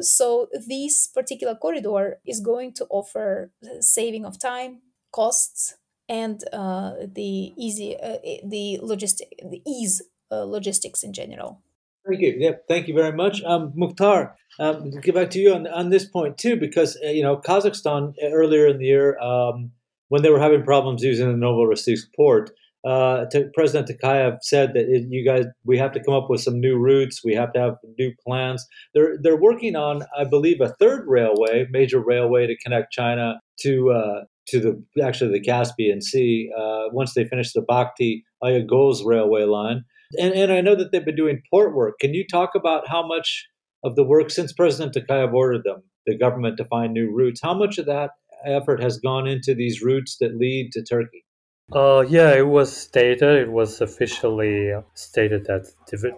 so 0.02 0.48
this 0.68 1.08
particular 1.08 1.56
corridor 1.56 2.20
is 2.26 2.40
going 2.40 2.74
to 2.74 2.86
offer 2.90 3.52
saving 3.80 4.26
of 4.26 4.40
time, 4.40 4.82
costs, 5.12 5.76
and 6.08 6.44
uh, 6.54 6.94
the 7.14 7.54
easy 7.58 7.98
uh, 7.98 8.18
the 8.44 8.80
logistic 8.82 9.30
the 9.42 9.62
ease 9.66 10.02
uh, 10.32 10.44
logistics 10.44 11.04
in 11.04 11.14
general. 11.14 11.62
Thank 12.08 12.22
you. 12.22 12.36
Yeah, 12.38 12.52
thank 12.68 12.88
you 12.88 12.94
very 12.94 13.16
much, 13.16 13.44
um, 13.44 13.74
Mukhtar. 13.76 14.36
Um, 14.60 14.92
get 15.02 15.16
back 15.16 15.32
to 15.32 15.40
you 15.40 15.54
on, 15.54 15.66
on 15.68 15.90
this 15.90 16.06
point 16.06 16.38
too, 16.38 16.56
because 16.56 16.98
uh, 17.04 17.10
you 17.10 17.24
know 17.24 17.38
Kazakhstan 17.38 18.14
uh, 18.24 18.32
earlier 18.32 18.68
in 18.68 18.78
the 18.78 18.86
year, 18.86 19.18
um, 19.20 19.72
when 20.10 20.22
they 20.22 20.30
were 20.30 20.40
having 20.40 20.64
problems 20.64 21.04
using 21.04 21.28
the 21.28 21.46
Novorossiysk 21.46 22.14
port, 22.16 22.52
uh, 22.86 23.26
to, 23.32 23.50
President 23.56 23.90
Tokayev 23.90 24.38
said 24.44 24.74
that 24.76 24.86
it, 24.88 25.08
you 25.10 25.26
guys 25.26 25.46
we 25.64 25.80
have 25.80 25.92
to 25.94 26.04
come 26.04 26.14
up 26.14 26.30
with 26.30 26.42
some 26.42 26.60
new 26.60 26.78
routes, 26.78 27.24
we 27.24 27.34
have 27.34 27.52
to 27.54 27.60
have 27.60 27.78
new 27.98 28.12
plans. 28.24 28.66
They're 28.94 29.18
they're 29.20 29.36
working 29.42 29.76
on, 29.76 30.04
I 30.16 30.26
believe, 30.26 30.62
a 30.62 30.70
third 30.80 31.06
railway, 31.08 31.66
major 31.72 32.00
railway 32.00 32.46
to 32.46 32.56
connect 32.58 32.94
China 32.94 33.42
to 33.62 33.92
uh, 33.92 34.24
to 34.48 34.60
the 34.60 35.04
actually 35.04 35.32
the 35.32 35.44
Caspian 35.44 36.02
Sea 36.02 36.52
uh, 36.58 36.86
once 36.92 37.14
they 37.14 37.26
finish 37.26 37.54
the 37.54 37.62
Bakhty 37.62 38.24
Ayagoz 38.44 39.06
railway 39.06 39.44
line. 39.44 39.84
And, 40.20 40.34
and 40.34 40.52
I 40.52 40.62
know 40.62 40.76
that 40.76 40.92
they've 40.92 41.06
been 41.06 41.16
doing 41.16 41.42
port 41.50 41.76
work. 41.76 41.96
Can 42.00 42.14
you 42.14 42.26
talk 42.28 42.52
about 42.56 42.88
how 42.88 43.06
much 43.06 43.48
of 43.84 43.96
the 43.96 44.04
work 44.04 44.30
since 44.30 44.54
President 44.54 44.96
Tokayev 44.96 45.34
ordered 45.34 45.64
them, 45.64 45.84
the 46.06 46.18
government 46.18 46.58
to 46.58 46.66
find 46.66 46.94
new 46.94 47.12
routes, 47.12 47.42
how 47.42 47.54
much 47.54 47.78
of 47.78 47.86
that 47.88 48.12
effort 48.46 48.82
has 48.82 48.98
gone 48.98 49.28
into 49.28 49.56
these 49.56 49.82
routes 49.82 50.18
that 50.20 50.38
lead 50.38 50.72
to 50.74 50.84
Turkey? 50.84 51.26
Uh, 51.74 52.06
yeah, 52.08 52.32
it 52.32 52.48
was 52.48 52.76
stated, 52.76 53.24
it 53.24 53.52
was 53.52 53.82
officially 53.82 54.72
stated 54.94 55.46
that 55.46 55.72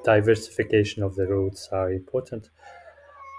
diversification 0.03 1.03
of 1.03 1.15
the 1.15 1.25
routes 1.25 1.69
are 1.71 1.91
important. 1.91 2.49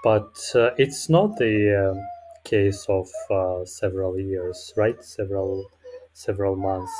But 0.03 0.39
uh, 0.55 0.71
it's 0.77 1.09
not 1.09 1.37
the 1.37 1.91
um, 1.91 2.01
case 2.49 2.85
of 2.89 3.07
uh, 3.29 3.65
several 3.65 4.19
years, 4.19 4.73
right? 4.77 5.03
Several 5.03 5.65
several 6.13 6.55
months, 6.55 6.91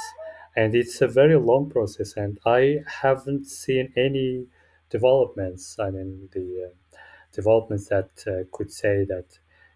and 0.55 0.75
it's 0.75 1.01
a 1.01 1.07
very 1.07 1.37
long 1.37 1.69
process. 1.69 2.09
And 2.17 2.39
I 2.45 2.61
haven't 3.01 3.45
seen 3.47 3.91
any 3.97 4.45
developments. 4.89 5.77
I 5.79 5.89
mean, 5.91 6.29
the 6.31 6.47
uh, 6.67 6.73
developments 7.31 7.87
that 7.89 8.11
uh, 8.27 8.43
could 8.51 8.71
say 8.71 9.05
that, 9.05 9.25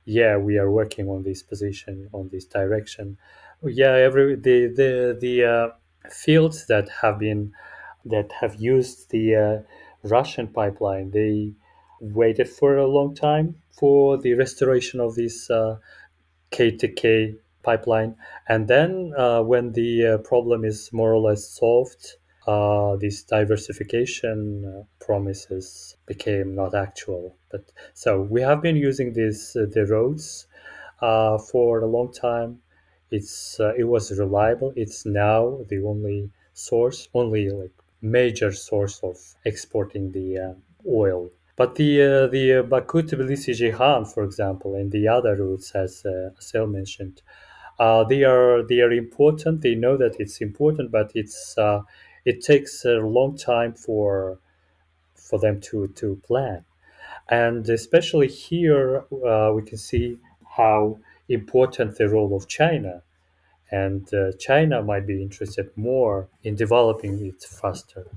yeah, 0.05 0.38
we 0.38 0.57
are 0.57 0.71
working 0.71 1.09
on 1.09 1.23
this 1.23 1.43
position, 1.43 2.09
on 2.13 2.29
this 2.31 2.45
direction. 2.45 3.17
Yeah, 3.63 3.95
every 3.95 4.36
the 4.36 4.67
the 4.67 5.17
the 5.19 5.36
uh, 5.45 5.67
fields 6.09 6.65
that 6.67 6.89
have 7.01 7.19
been 7.19 7.53
that 8.05 8.31
have 8.41 8.55
used 8.55 9.09
the 9.12 9.36
uh, 9.36 9.57
Russian 10.03 10.47
pipeline, 10.47 11.12
they 11.12 11.53
waited 12.01 12.49
for 12.49 12.77
a 12.77 12.88
long 12.88 13.15
time 13.15 13.55
for 13.73 14.17
the 14.17 14.33
restoration 14.36 14.99
of 14.99 15.15
this 15.15 15.49
uh, 15.49 15.77
KTK 16.51 17.36
pipeline. 17.63 18.15
And 18.47 18.67
then 18.67 19.13
uh, 19.17 19.41
when 19.41 19.71
the 19.71 20.05
uh, 20.05 20.17
problem 20.19 20.63
is 20.63 20.93
more 20.93 21.13
or 21.13 21.19
less 21.19 21.47
solved, 21.47 22.15
uh, 22.45 22.97
these 22.97 23.23
diversification 23.23 24.65
uh, 24.65 24.83
promises 25.03 25.97
became 26.05 26.55
not 26.55 26.75
actual. 26.75 27.36
But 27.49 27.71
so 27.93 28.21
we 28.21 28.41
have 28.41 28.62
been 28.62 28.75
using 28.75 29.13
these 29.13 29.55
uh, 29.55 29.65
the 29.71 29.86
roads 29.86 30.45
uh, 31.01 31.38
for 31.38 31.79
a 31.79 31.88
long 31.88 32.12
time. 32.12 32.59
It's 33.12 33.59
it 33.77 33.88
was 33.88 34.17
reliable. 34.17 34.73
It's 34.75 35.05
now 35.05 35.59
the 35.69 35.83
only 35.83 36.31
source, 36.53 37.07
only 37.13 37.49
like 37.49 37.71
major 38.01 38.51
source 38.51 38.99
of 39.03 39.17
exporting 39.45 40.12
the 40.12 40.55
oil 40.88 41.29
but 41.56 41.76
the 41.76 42.02
uh, 42.02 42.28
the 42.28 42.60
uh, 42.60 42.63
Baku 42.63 43.04
Tbilisi 43.04 43.54
Ceyhan, 43.54 44.12
for 44.12 44.24
example, 44.24 44.76
and 44.76 44.92
the 44.92 45.08
other 45.08 45.36
routes, 45.36 45.72
as 45.72 46.04
uh, 46.06 46.32
Assel 46.39 46.70
mentioned, 46.70 47.22
uh, 47.80 48.04
they 48.04 48.24
are 48.24 48.63
they 48.63 48.80
are 48.82 48.92
important. 48.92 49.62
They 49.62 49.76
know 49.76 49.98
that 49.98 50.20
it's 50.20 50.42
important, 50.42 50.92
but 50.92 51.12
it's 51.13 51.58
uh, 51.58 51.82
it 52.26 52.42
takes 52.42 52.86
a 52.86 52.98
long 53.00 53.38
time 53.38 53.74
for 53.74 54.39
for 55.16 55.39
them 55.39 55.62
to 55.62 55.88
to 55.89 56.16
plan, 56.26 56.66
and 57.30 57.68
especially 57.70 58.28
here 58.28 59.06
uh, 59.26 59.52
we 59.54 59.62
can 59.63 59.78
see 59.78 60.18
how 60.58 61.00
important 61.30 61.98
the 61.98 62.10
role 62.10 62.36
of 62.36 62.48
China, 62.48 63.04
and 63.72 64.12
uh, 64.13 64.32
China 64.39 64.82
might 64.82 65.06
be 65.06 65.22
interested 65.22 65.70
more 65.76 66.30
in 66.44 66.56
developing 66.56 67.26
it 67.26 67.44
faster. 67.44 68.08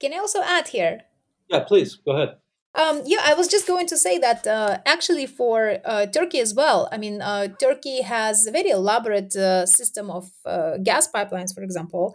Can 0.00 0.14
I 0.14 0.18
also 0.18 0.42
add 0.42 0.68
here 0.68 1.02
yeah, 1.48 1.60
please 1.60 1.96
go 1.96 2.12
ahead. 2.12 2.36
Um, 2.74 3.02
yeah, 3.06 3.22
I 3.24 3.34
was 3.34 3.48
just 3.48 3.66
going 3.66 3.86
to 3.88 3.96
say 3.96 4.18
that 4.18 4.46
uh, 4.46 4.78
actually 4.86 5.26
for 5.26 5.78
uh, 5.84 6.06
Turkey 6.06 6.38
as 6.38 6.54
well. 6.54 6.88
I 6.92 6.98
mean, 6.98 7.20
uh, 7.20 7.48
Turkey 7.60 8.02
has 8.02 8.46
a 8.46 8.52
very 8.52 8.70
elaborate 8.70 9.34
uh, 9.34 9.66
system 9.66 10.10
of 10.10 10.30
uh, 10.44 10.76
gas 10.78 11.10
pipelines, 11.10 11.52
for 11.54 11.62
example. 11.62 12.14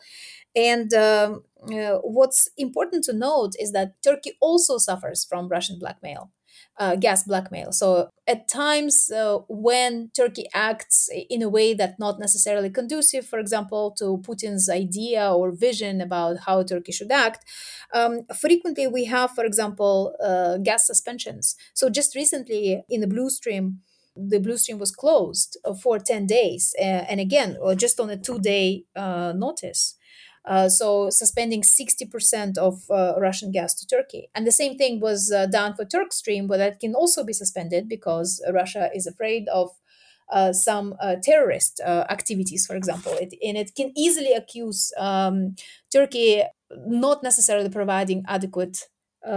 And 0.55 0.93
um, 0.93 1.43
uh, 1.63 1.97
what's 2.03 2.49
important 2.57 3.03
to 3.05 3.13
note 3.13 3.53
is 3.59 3.71
that 3.71 4.01
Turkey 4.03 4.33
also 4.39 4.77
suffers 4.77 5.25
from 5.25 5.49
Russian 5.49 5.79
blackmail 5.79 6.31
uh, 6.79 6.95
gas 6.95 7.23
blackmail. 7.23 7.71
So 7.71 8.09
at 8.27 8.47
times 8.47 9.11
uh, 9.11 9.39
when 9.47 10.09
Turkey 10.15 10.47
acts 10.53 11.09
in 11.29 11.41
a 11.41 11.49
way 11.49 11.73
that 11.73 11.99
not 11.99 12.19
necessarily 12.19 12.69
conducive, 12.69 13.25
for 13.25 13.39
example, 13.39 13.93
to 13.99 14.21
Putin's 14.25 14.69
idea 14.69 15.31
or 15.31 15.51
vision 15.51 16.01
about 16.01 16.37
how 16.45 16.63
Turkey 16.63 16.91
should 16.91 17.11
act, 17.11 17.45
um, 17.93 18.21
frequently 18.39 18.87
we 18.87 19.05
have, 19.05 19.31
for 19.31 19.45
example, 19.45 20.15
uh, 20.23 20.57
gas 20.57 20.87
suspensions. 20.87 21.55
So 21.73 21.89
just 21.89 22.15
recently 22.15 22.83
in 22.89 23.01
the 23.01 23.07
Blue 23.07 23.29
Stream, 23.29 23.79
the 24.15 24.39
Blue 24.39 24.57
Stream 24.57 24.79
was 24.79 24.91
closed 24.91 25.57
uh, 25.65 25.73
for 25.73 25.99
10 25.99 26.27
days. 26.27 26.75
Uh, 26.79 27.05
and 27.09 27.19
again, 27.19 27.57
just 27.75 27.99
on 27.99 28.09
a 28.09 28.17
two 28.17 28.39
day 28.39 28.85
uh, 28.95 29.33
notice. 29.35 29.95
Uh, 30.45 30.67
so 30.67 31.09
suspending 31.09 31.61
60% 31.61 32.57
of 32.57 32.83
uh, 32.89 33.13
Russian 33.17 33.51
gas 33.51 33.73
to 33.75 33.87
Turkey. 33.87 34.29
And 34.35 34.45
the 34.45 34.51
same 34.51 34.77
thing 34.77 34.99
was 34.99 35.31
uh, 35.31 35.45
done 35.45 35.73
for 35.73 35.85
Turk 35.85 36.11
Stream, 36.11 36.47
but 36.47 36.57
that 36.57 36.79
can 36.79 36.95
also 36.95 37.23
be 37.23 37.33
suspended 37.33 37.87
because 37.87 38.43
Russia 38.51 38.89
is 38.93 39.07
afraid 39.07 39.47
of 39.49 39.71
uh, 40.31 40.51
some 40.51 40.95
uh, 40.99 41.15
terrorist 41.21 41.79
activities, 41.85 42.65
for 42.65 42.75
example. 42.75 43.13
It, 43.13 43.33
and 43.45 43.57
it 43.57 43.75
can 43.75 43.91
easily 43.95 44.33
accuse 44.33 44.91
um, 44.97 45.55
Turkey 45.91 46.43
not 46.87 47.23
necessarily 47.23 47.69
providing 47.69 48.23
adequate 48.27 48.87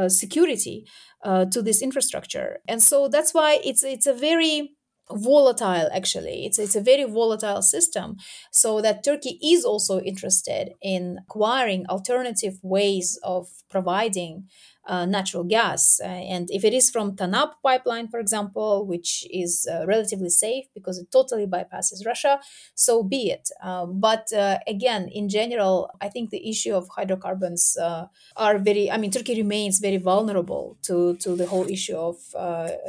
security 0.09 0.85
to 1.25 1.63
this 1.63 1.81
infrastructure. 1.83 2.59
And 2.67 2.83
so 2.83 3.09
that's 3.09 3.33
why 3.35 3.61
it's 3.63 3.85
it's 3.85 4.07
a 4.07 4.15
very 4.15 4.76
volatile 5.11 5.89
actually. 5.93 6.45
It's 6.47 6.59
it's 6.59 6.77
a 6.77 6.81
very 6.81 7.05
volatile 7.05 7.63
system. 7.63 8.17
So 8.51 8.81
that 8.81 9.05
turkey 9.05 9.39
is 9.43 9.65
also 9.65 10.01
interested 10.01 10.75
in 10.83 11.19
acquiring 11.23 11.87
alternative 11.89 12.59
ways 12.63 13.19
of 13.23 13.49
providing 13.69 14.49
natural 14.89 15.45
gas. 15.45 16.01
Uh, 16.03 16.07
and 16.07 16.49
if 16.51 16.65
it 16.65 16.73
is 16.73 16.91
from 16.91 17.17
TANAP 17.17 17.53
pipeline, 17.63 18.09
for 18.09 18.21
example, 18.21 18.87
which 18.87 19.27
is 19.31 19.69
uh, 19.71 19.87
relatively 19.87 20.31
safe 20.31 20.67
because 20.75 20.99
it 20.99 21.11
totally 21.11 21.47
bypasses 21.47 22.07
Russia, 22.07 22.41
so 22.75 23.03
be 23.03 23.31
it. 23.31 23.51
Uh, 23.63 23.87
but 23.87 24.33
uh, 24.33 24.59
again, 24.67 25.09
in 25.09 25.29
general, 25.29 25.91
I 26.01 26.09
think 26.09 26.31
the 26.31 26.49
issue 26.49 26.75
of 26.75 26.89
hydrocarbons 26.89 27.77
uh, 27.81 28.07
are 28.37 28.59
very, 28.59 28.91
I 28.91 28.97
mean, 28.97 29.11
Turkey 29.11 29.37
remains 29.37 29.79
very 29.79 29.99
vulnerable 29.99 30.79
to, 30.83 31.17
to 31.17 31.37
the 31.37 31.47
whole 31.47 31.69
issue 31.69 31.97
of 31.97 32.17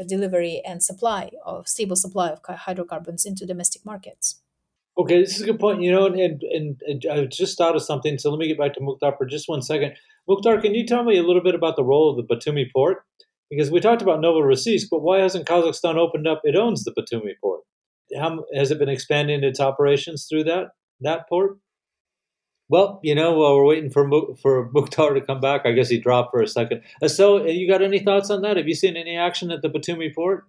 delivery 0.07 0.61
and 0.65 0.83
supply, 0.83 1.31
of 1.45 1.67
stable 1.67 1.95
supply 1.95 2.29
of 2.29 2.39
hydrocarbons 2.47 3.25
into 3.25 3.45
domestic 3.45 3.85
markets. 3.85 4.41
Okay, 4.97 5.19
this 5.21 5.35
is 5.35 5.41
a 5.41 5.45
good 5.45 5.59
point. 5.59 5.81
You 5.81 5.91
know, 5.91 6.07
and, 6.07 6.41
and, 6.41 6.81
and 6.81 7.05
I 7.11 7.25
just 7.25 7.57
thought 7.57 7.75
of 7.75 7.83
something. 7.83 8.17
So 8.17 8.31
let 8.31 8.39
me 8.39 8.47
get 8.47 8.57
back 8.57 8.73
to 8.73 8.81
Mukhtar 8.81 9.15
for 9.17 9.25
just 9.25 9.47
one 9.47 9.61
second. 9.61 9.93
Mukhtar, 10.27 10.61
can 10.61 10.75
you 10.75 10.85
tell 10.85 11.03
me 11.03 11.17
a 11.17 11.23
little 11.23 11.41
bit 11.41 11.55
about 11.55 11.75
the 11.75 11.83
role 11.83 12.09
of 12.09 12.17
the 12.17 12.35
Batumi 12.35 12.65
port? 12.71 13.03
Because 13.49 13.71
we 13.71 13.79
talked 13.79 14.01
about 14.01 14.19
Novorossiysk, 14.19 14.87
but 14.91 15.01
why 15.01 15.19
hasn't 15.19 15.47
Kazakhstan 15.47 15.95
opened 15.95 16.27
up? 16.27 16.41
It 16.43 16.55
owns 16.55 16.83
the 16.83 16.91
Batumi 16.91 17.33
port. 17.41 17.61
How 18.17 18.43
has 18.53 18.71
it 18.71 18.79
been 18.79 18.89
expanding 18.89 19.43
its 19.43 19.59
operations 19.59 20.27
through 20.29 20.45
that 20.45 20.67
that 21.01 21.27
port? 21.29 21.57
Well, 22.69 22.99
you 23.01 23.15
know, 23.15 23.33
while 23.33 23.55
we're 23.55 23.65
waiting 23.65 23.89
for 23.89 24.09
for 24.41 24.69
Mukhtar 24.73 25.13
to 25.13 25.21
come 25.21 25.39
back, 25.39 25.61
I 25.65 25.71
guess 25.71 25.89
he 25.89 25.99
dropped 25.99 26.31
for 26.31 26.41
a 26.41 26.47
second. 26.47 26.81
Uh, 27.01 27.07
so, 27.07 27.39
uh, 27.39 27.43
you 27.43 27.67
got 27.67 27.81
any 27.81 27.99
thoughts 27.99 28.29
on 28.29 28.41
that? 28.41 28.57
Have 28.57 28.67
you 28.67 28.75
seen 28.75 28.97
any 28.97 29.15
action 29.15 29.51
at 29.51 29.61
the 29.61 29.69
Batumi 29.69 30.13
port? 30.13 30.45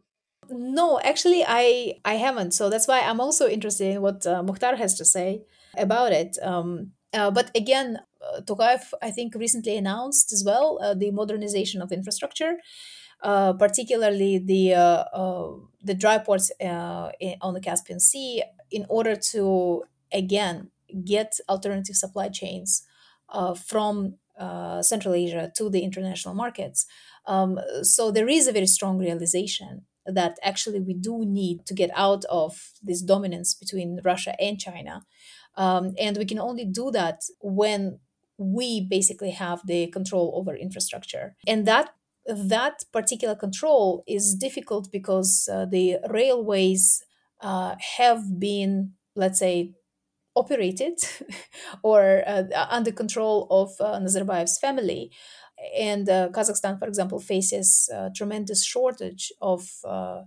No, 0.50 0.98
actually, 1.00 1.44
I 1.46 2.00
I 2.04 2.14
haven't. 2.14 2.52
So 2.52 2.70
that's 2.70 2.88
why 2.88 3.00
I'm 3.00 3.20
also 3.20 3.48
interested 3.48 3.94
in 3.94 4.02
what 4.02 4.26
uh, 4.26 4.42
Mukhtar 4.42 4.76
has 4.76 4.94
to 4.98 5.04
say 5.04 5.42
about 5.76 6.12
it. 6.12 6.36
Um, 6.42 6.92
uh, 7.12 7.30
but 7.30 7.50
again, 7.54 7.98
Tokayev, 8.42 8.92
I 9.02 9.10
think, 9.10 9.34
recently 9.34 9.76
announced 9.76 10.32
as 10.32 10.42
well 10.44 10.78
uh, 10.82 10.94
the 10.94 11.10
modernization 11.10 11.82
of 11.82 11.92
infrastructure, 11.92 12.56
uh, 13.22 13.52
particularly 13.54 14.38
the 14.38 14.74
uh, 14.74 15.04
uh, 15.12 15.52
the 15.82 15.94
dry 15.94 16.18
ports 16.18 16.50
uh, 16.60 17.10
in, 17.20 17.36
on 17.40 17.54
the 17.54 17.60
Caspian 17.60 18.00
Sea, 18.00 18.42
in 18.70 18.86
order 18.88 19.16
to 19.32 19.84
again 20.12 20.70
get 21.04 21.38
alternative 21.48 21.96
supply 21.96 22.28
chains 22.28 22.84
from 23.66 24.14
Central 24.80 25.14
Asia 25.14 25.52
to 25.56 25.68
the 25.68 25.80
international 25.80 26.34
markets. 26.34 26.86
Um, 27.26 27.60
so 27.82 28.10
there 28.10 28.28
is 28.28 28.46
a 28.46 28.52
very 28.52 28.66
strong 28.66 28.98
realization 28.98 29.82
that 30.06 30.38
actually 30.42 30.80
we 30.80 30.94
do 30.94 31.24
need 31.26 31.66
to 31.66 31.74
get 31.74 31.90
out 31.94 32.24
of 32.30 32.72
this 32.82 33.02
dominance 33.02 33.54
between 33.54 34.00
Russia 34.04 34.34
and 34.40 34.58
China. 34.58 35.02
Um, 35.56 35.94
and 35.98 36.16
we 36.16 36.24
can 36.24 36.38
only 36.38 36.64
do 36.64 36.90
that 36.92 37.22
when 37.40 37.98
we 38.38 38.80
basically 38.80 39.32
have 39.32 39.60
the 39.66 39.88
control 39.88 40.32
over 40.36 40.56
infrastructure. 40.56 41.36
And 41.46 41.66
that 41.66 41.90
that 42.26 42.84
particular 42.92 43.34
control 43.34 44.04
is 44.06 44.34
difficult 44.34 44.92
because 44.92 45.48
uh, 45.50 45.64
the 45.64 45.96
railways 46.08 47.02
uh, 47.40 47.74
have 47.96 48.38
been 48.38 48.92
let's 49.16 49.38
say 49.40 49.72
operated 50.36 50.98
or 51.82 52.22
uh, 52.26 52.44
under 52.70 52.92
control 52.92 53.46
of 53.50 53.70
uh, 53.80 53.98
Nazarbayev's 53.98 54.58
family. 54.58 55.10
And 55.76 56.08
uh, 56.08 56.28
Kazakhstan 56.28 56.78
for 56.78 56.86
example 56.86 57.18
faces 57.18 57.90
a 57.92 58.10
tremendous 58.14 58.64
shortage 58.64 59.32
of 59.40 59.68
uh, 59.84 60.22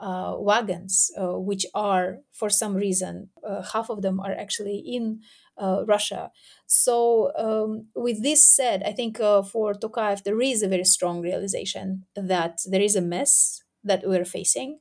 uh, 0.00 0.36
wagons, 0.38 1.10
uh, 1.18 1.38
which 1.38 1.66
are, 1.74 2.18
for 2.32 2.48
some 2.48 2.74
reason, 2.74 3.30
uh, 3.44 3.62
half 3.62 3.90
of 3.90 4.02
them 4.02 4.20
are 4.20 4.32
actually 4.32 4.78
in 4.78 5.20
uh, 5.58 5.84
Russia. 5.86 6.30
So, 6.66 7.32
um, 7.36 7.86
with 7.94 8.22
this 8.22 8.44
said, 8.46 8.82
I 8.84 8.92
think 8.92 9.20
uh, 9.20 9.42
for 9.42 9.74
Tokayev, 9.74 10.24
there 10.24 10.40
is 10.40 10.62
a 10.62 10.68
very 10.68 10.84
strong 10.84 11.20
realization 11.20 12.04
that 12.14 12.60
there 12.66 12.82
is 12.82 12.96
a 12.96 13.00
mess 13.00 13.62
that 13.84 14.02
we're 14.06 14.24
facing. 14.24 14.78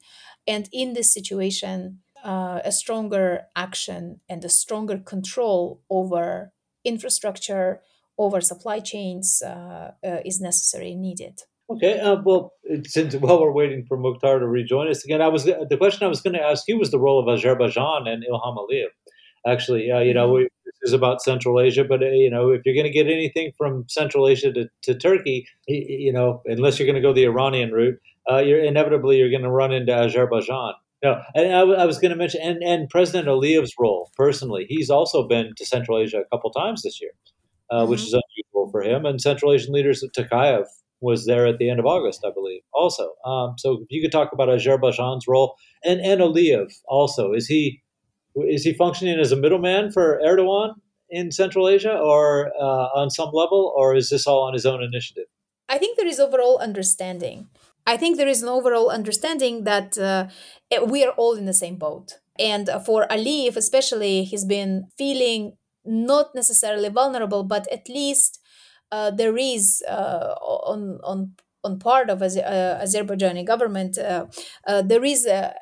And 0.47 0.69
in 0.71 0.93
this 0.93 1.13
situation, 1.13 1.99
uh, 2.23 2.59
a 2.63 2.71
stronger 2.71 3.43
action 3.55 4.21
and 4.29 4.43
a 4.43 4.49
stronger 4.49 4.97
control 4.97 5.81
over 5.89 6.53
infrastructure, 6.83 7.81
over 8.17 8.41
supply 8.41 8.79
chains 8.79 9.43
is 10.03 10.41
necessary 10.41 10.93
and 10.93 11.01
needed. 11.01 11.41
Okay, 11.69 11.99
uh, 11.99 12.15
well, 12.23 12.53
since 12.85 13.13
while 13.15 13.41
we're 13.41 13.51
waiting 13.51 13.85
for 13.87 13.97
Mukhtar 13.97 14.39
to 14.39 14.47
rejoin 14.47 14.89
us 14.89 15.03
again, 15.03 15.21
I 15.21 15.27
was 15.27 15.43
the 15.43 15.77
question 15.77 16.05
I 16.05 16.09
was 16.09 16.21
going 16.21 16.35
to 16.35 16.41
ask 16.41 16.63
you 16.67 16.79
was 16.79 16.91
the 16.91 16.99
role 16.99 17.19
of 17.19 17.27
Azerbaijan 17.27 18.07
and 18.07 18.23
Ilham 18.23 18.55
Aliyev. 18.57 18.87
Actually, 19.45 19.91
uh, 19.91 19.99
you 19.99 20.13
know, 20.13 20.31
we, 20.31 20.43
this 20.65 20.89
is 20.89 20.93
about 20.93 21.21
Central 21.21 21.59
Asia, 21.59 21.83
but 21.83 22.01
uh, 22.01 22.07
you 22.07 22.29
know, 22.29 22.51
if 22.51 22.61
you're 22.65 22.75
going 22.75 22.85
to 22.85 22.91
get 22.91 23.07
anything 23.07 23.51
from 23.57 23.85
Central 23.87 24.27
Asia 24.27 24.51
to, 24.53 24.69
to 24.83 24.95
Turkey, 24.95 25.47
you 25.67 26.13
know, 26.13 26.41
unless 26.45 26.79
you're 26.79 26.85
going 26.85 27.01
to 27.01 27.01
go 27.01 27.13
the 27.13 27.25
Iranian 27.25 27.71
route, 27.71 27.99
uh, 28.29 28.37
you're 28.39 28.63
inevitably 28.63 29.17
you're 29.17 29.29
going 29.29 29.43
to 29.43 29.51
run 29.51 29.71
into 29.73 29.93
Azerbaijan. 29.93 30.73
No, 31.03 31.21
and 31.35 31.53
I, 31.53 31.59
I 31.59 31.85
was 31.85 31.99
going 31.99 32.11
to 32.11 32.17
mention, 32.17 32.41
and, 32.41 32.63
and 32.63 32.89
President 32.89 33.27
Aliyev's 33.27 33.73
role 33.79 34.11
personally, 34.15 34.65
he's 34.67 34.89
also 34.89 35.27
been 35.27 35.53
to 35.55 35.65
Central 35.65 35.99
Asia 35.99 36.21
a 36.21 36.35
couple 36.35 36.49
times 36.51 36.81
this 36.81 36.99
year, 36.99 37.11
uh, 37.69 37.81
mm-hmm. 37.81 37.91
which 37.91 38.01
is 38.01 38.13
unusual 38.13 38.71
for 38.71 38.81
him. 38.81 39.05
And 39.05 39.21
Central 39.21 39.53
Asian 39.53 39.73
leaders, 39.73 40.03
Tokayev, 40.17 40.65
was 40.99 41.25
there 41.27 41.45
at 41.45 41.59
the 41.59 41.69
end 41.69 41.79
of 41.79 41.85
August, 41.85 42.25
I 42.25 42.31
believe, 42.31 42.61
also. 42.73 43.11
Um, 43.23 43.53
so 43.57 43.73
if 43.81 43.87
you 43.91 44.01
could 44.01 44.11
talk 44.11 44.33
about 44.33 44.49
Azerbaijan's 44.49 45.27
role 45.27 45.55
and, 45.83 45.99
and 46.01 46.19
Aliyev 46.19 46.73
also. 46.87 47.33
Is 47.33 47.47
he 47.47 47.81
is 48.47 48.63
he 48.63 48.73
functioning 48.73 49.19
as 49.19 49.31
a 49.31 49.35
middleman 49.35 49.91
for 49.91 50.19
Erdogan 50.25 50.75
in 51.09 51.31
Central 51.31 51.69
Asia 51.69 51.97
or 51.97 52.51
uh, 52.59 52.87
on 52.95 53.09
some 53.09 53.29
level, 53.33 53.73
or 53.75 53.95
is 53.95 54.09
this 54.09 54.27
all 54.27 54.43
on 54.43 54.53
his 54.53 54.65
own 54.65 54.83
initiative? 54.83 55.25
I 55.69 55.77
think 55.77 55.97
there 55.97 56.07
is 56.07 56.19
overall 56.19 56.57
understanding. 56.59 57.47
I 57.85 57.97
think 57.97 58.17
there 58.17 58.27
is 58.27 58.41
an 58.41 58.49
overall 58.49 58.89
understanding 58.89 59.63
that 59.63 59.97
uh, 59.97 60.27
we 60.85 61.05
are 61.05 61.11
all 61.11 61.35
in 61.35 61.45
the 61.45 61.53
same 61.53 61.77
boat. 61.77 62.19
And 62.37 62.69
for 62.85 63.07
Aliyev, 63.09 63.55
especially, 63.55 64.23
he's 64.23 64.45
been 64.45 64.89
feeling 64.97 65.57
not 65.85 66.35
necessarily 66.35 66.89
vulnerable, 66.89 67.43
but 67.43 67.65
at 67.71 67.87
least 67.89 68.39
uh, 68.91 69.11
there 69.11 69.37
is 69.37 69.83
uh, 69.87 70.35
on 70.41 70.99
on 71.03 71.33
on 71.63 71.79
part 71.79 72.09
of 72.09 72.21
uh, 72.21 72.25
Azerbaijani 72.25 73.45
government 73.45 73.97
uh, 73.97 74.25
uh, 74.65 74.81
there 74.81 75.03
is 75.03 75.25
a, 75.25 75.53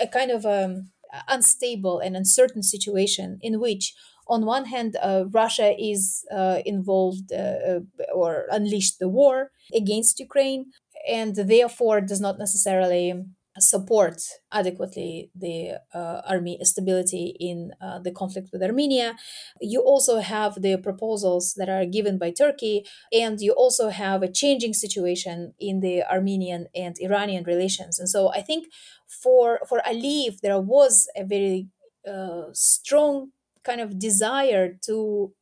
a 0.00 0.06
kind 0.08 0.30
of 0.30 0.44
um, 0.44 0.90
unstable 1.28 2.00
and 2.00 2.16
uncertain 2.16 2.62
situation 2.62 3.38
in 3.40 3.60
which 3.60 3.94
on 4.26 4.46
one 4.46 4.66
hand 4.66 4.96
uh, 5.02 5.24
Russia 5.30 5.74
is 5.78 6.24
uh, 6.32 6.60
involved 6.64 7.32
uh, 7.32 7.80
or 8.14 8.46
unleashed 8.50 8.98
the 8.98 9.08
war 9.08 9.50
against 9.74 10.18
Ukraine 10.18 10.66
and 11.08 11.34
therefore 11.36 12.00
does 12.00 12.20
not 12.20 12.38
necessarily 12.38 13.12
support 13.58 14.20
adequately 14.52 15.30
the 15.34 15.80
uh, 15.94 16.22
army 16.26 16.58
stability 16.62 17.36
in 17.38 17.72
uh, 17.80 17.98
the 17.98 18.10
conflict 18.10 18.50
with 18.52 18.62
Armenia. 18.62 19.16
You 19.60 19.80
also 19.80 20.18
have 20.20 20.60
the 20.60 20.76
proposals 20.78 21.54
that 21.56 21.68
are 21.68 21.86
given 21.86 22.18
by 22.18 22.30
Turkey, 22.30 22.84
and 23.12 23.40
you 23.40 23.52
also 23.52 23.90
have 23.90 24.22
a 24.22 24.32
changing 24.32 24.74
situation 24.74 25.54
in 25.58 25.80
the 25.80 26.02
Armenian 26.04 26.66
and 26.74 26.96
Iranian 27.00 27.44
relations. 27.44 27.98
And 27.98 28.08
so 28.08 28.30
I 28.32 28.42
think 28.42 28.66
for 29.06 29.60
for 29.68 29.80
Aliyev, 29.86 30.40
there 30.40 30.60
was 30.60 31.08
a 31.16 31.24
very 31.24 31.68
uh, 32.08 32.46
strong 32.52 33.30
kind 33.62 33.80
of 33.80 33.98
desire 33.98 34.78
to 34.86 35.32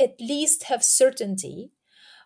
at 0.00 0.20
least 0.20 0.64
have 0.64 0.84
certainty 0.84 1.70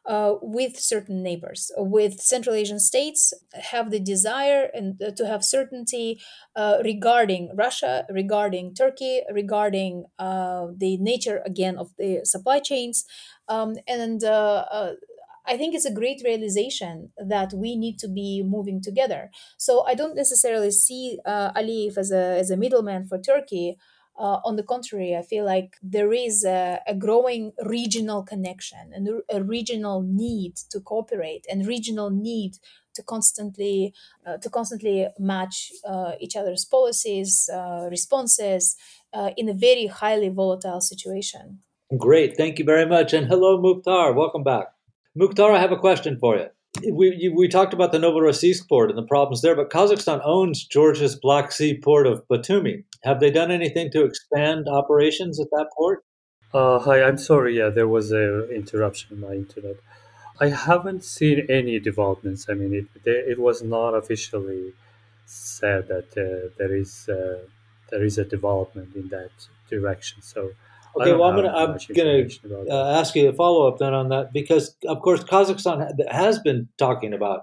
uh, 0.07 0.35
with 0.43 0.79
certain 0.79 1.23
neighbors. 1.23 1.71
With 1.77 2.21
Central 2.21 2.55
Asian 2.55 2.81
states, 2.81 3.33
have 3.71 3.91
the 3.91 4.01
desire 4.01 4.71
and 4.75 5.01
uh, 5.03 5.11
to 5.13 5.27
have 5.27 5.45
certainty 5.45 6.21
uh, 6.57 6.79
regarding 6.85 7.51
Russia, 7.55 8.07
regarding 8.11 8.75
Turkey, 8.75 9.23
regarding 9.33 10.05
uh, 10.19 10.69
the 10.77 10.97
nature 10.99 11.43
again 11.45 11.79
of 11.79 11.91
the 11.99 12.21
supply 12.25 12.61
chains, 12.61 13.05
um, 13.49 13.77
and. 13.87 14.25
Uh, 14.25 14.65
uh, 14.71 14.93
I 15.47 15.57
think 15.57 15.75
it's 15.75 15.87
a 15.87 15.93
great 15.93 16.21
realization 16.23 17.11
that 17.17 17.53
we 17.53 17.75
need 17.75 17.99
to 18.01 18.09
be 18.09 18.45
moving 18.47 18.81
together. 18.81 19.31
So 19.57 19.85
I 19.85 19.95
don't 19.95 20.15
necessarily 20.15 20.71
see 20.71 21.19
Aliyev 21.27 21.97
as 21.97 22.13
a 22.13 22.39
as 22.39 22.51
a 22.51 22.59
middleman 22.59 23.07
for 23.09 23.19
Turkey, 23.19 23.77
uh, 24.21 24.39
on 24.45 24.57
the 24.57 24.63
contrary, 24.63 25.17
I 25.17 25.23
feel 25.23 25.47
like 25.47 25.77
there 25.83 26.13
is 26.13 26.45
a, 26.45 26.81
a 26.87 26.95
growing 26.95 27.53
regional 27.65 28.23
connection 28.23 28.93
and 28.95 29.23
a 29.33 29.43
regional 29.43 30.03
need 30.03 30.57
to 30.71 30.79
cooperate 30.81 31.47
and 31.51 31.67
regional 31.67 32.11
need 32.11 32.59
to 32.95 33.03
constantly 33.03 33.95
uh, 34.27 34.37
to 34.37 34.51
constantly 34.51 35.09
match 35.19 35.73
uh, 35.89 36.13
each 36.21 36.37
other's 36.37 36.67
policies, 36.67 37.49
uh, 37.53 37.89
responses 37.91 38.77
uh, 39.15 39.31
in 39.39 39.49
a 39.49 39.55
very 39.55 39.87
highly 39.87 40.29
volatile 40.29 40.83
situation. 40.83 41.61
Great, 41.97 42.37
thank 42.37 42.59
you 42.59 42.65
very 42.65 42.87
much, 42.87 43.15
and 43.15 43.27
hello, 43.27 43.59
Mukhtar. 43.61 44.13
Welcome 44.13 44.45
back, 44.45 44.67
Mukhtar. 45.15 45.51
I 45.51 45.61
have 45.61 45.73
a 45.73 45.79
question 45.79 46.19
for 46.19 46.37
you. 46.37 46.49
we 46.93 47.33
we 47.35 47.49
talked 47.49 47.73
about 47.73 47.91
the 47.93 47.99
Novorossiysk 47.99 48.69
port 48.69 48.91
and 48.91 48.99
the 48.99 49.11
problems 49.15 49.41
there, 49.41 49.57
but 49.57 49.71
Kazakhstan 49.71 50.21
owns 50.25 50.67
Georgia's 50.67 51.17
Black 51.17 51.53
Sea 51.53 51.81
port 51.83 52.07
of 52.07 52.23
Batumi. 52.29 52.85
Have 53.03 53.21
they 53.21 53.31
done 53.31 53.51
anything 53.51 53.91
to 53.93 54.05
expand 54.05 54.69
operations 54.69 55.41
at 55.41 55.49
that 55.53 55.69
port? 55.77 56.05
Uh, 56.53 56.79
hi, 56.81 57.03
I'm 57.03 57.19
sorry. 57.19 57.59
Yeah, 57.59 57.71
there 57.71 57.89
was 57.89 58.13
a 58.13 58.49
interruption 58.51 59.17
in 59.17 59.21
my 59.21 59.35
internet. 59.35 59.77
I 60.41 60.49
haven't 60.49 61.05
seen 61.05 61.47
any 61.49 61.79
developments. 61.79 62.47
I 62.49 62.55
mean, 62.55 62.75
it 62.75 62.87
it 63.07 63.39
was 63.39 63.63
not 63.63 63.95
officially 63.95 64.73
said 65.27 65.89
that 65.89 66.09
uh, 66.17 66.53
there 66.59 66.75
is 66.75 67.09
uh, 67.09 67.41
there 67.91 68.05
is 68.05 68.19
a 68.19 68.25
development 68.25 68.95
in 68.95 69.09
that 69.09 69.31
direction. 69.69 70.23
So 70.23 70.51
Okay, 70.97 71.13
well, 71.13 71.25
I'm 71.25 71.37
gonna 71.37 71.53
I'm 71.53 71.79
gonna 71.95 72.27
uh, 72.69 72.99
ask 72.99 73.15
you 73.15 73.29
a 73.29 73.33
follow 73.33 73.69
up 73.69 73.79
then 73.79 73.95
on 73.95 74.09
that 74.09 74.33
because 74.33 74.77
of 74.87 75.01
course 75.03 75.23
Kazakhstan 75.23 75.89
has 76.11 76.41
been 76.41 76.69
talking 76.79 77.13
about 77.15 77.43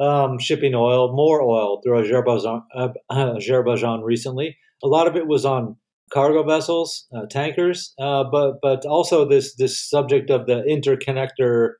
um, 0.00 0.38
shipping 0.38 0.74
oil, 0.74 1.14
more 1.14 1.40
oil 1.42 1.80
through 1.82 2.00
Azerbaijan, 2.00 2.62
uh, 2.74 2.88
Azerbaijan 3.10 4.00
recently. 4.02 4.56
A 4.82 4.88
lot 4.88 5.06
of 5.06 5.16
it 5.16 5.26
was 5.26 5.44
on 5.44 5.76
cargo 6.12 6.42
vessels, 6.42 7.06
uh, 7.16 7.26
tankers, 7.30 7.94
uh, 7.98 8.24
but 8.24 8.54
but 8.62 8.84
also 8.84 9.26
this 9.28 9.54
this 9.56 9.78
subject 9.78 10.30
of 10.30 10.46
the 10.46 10.62
interconnector 10.68 11.74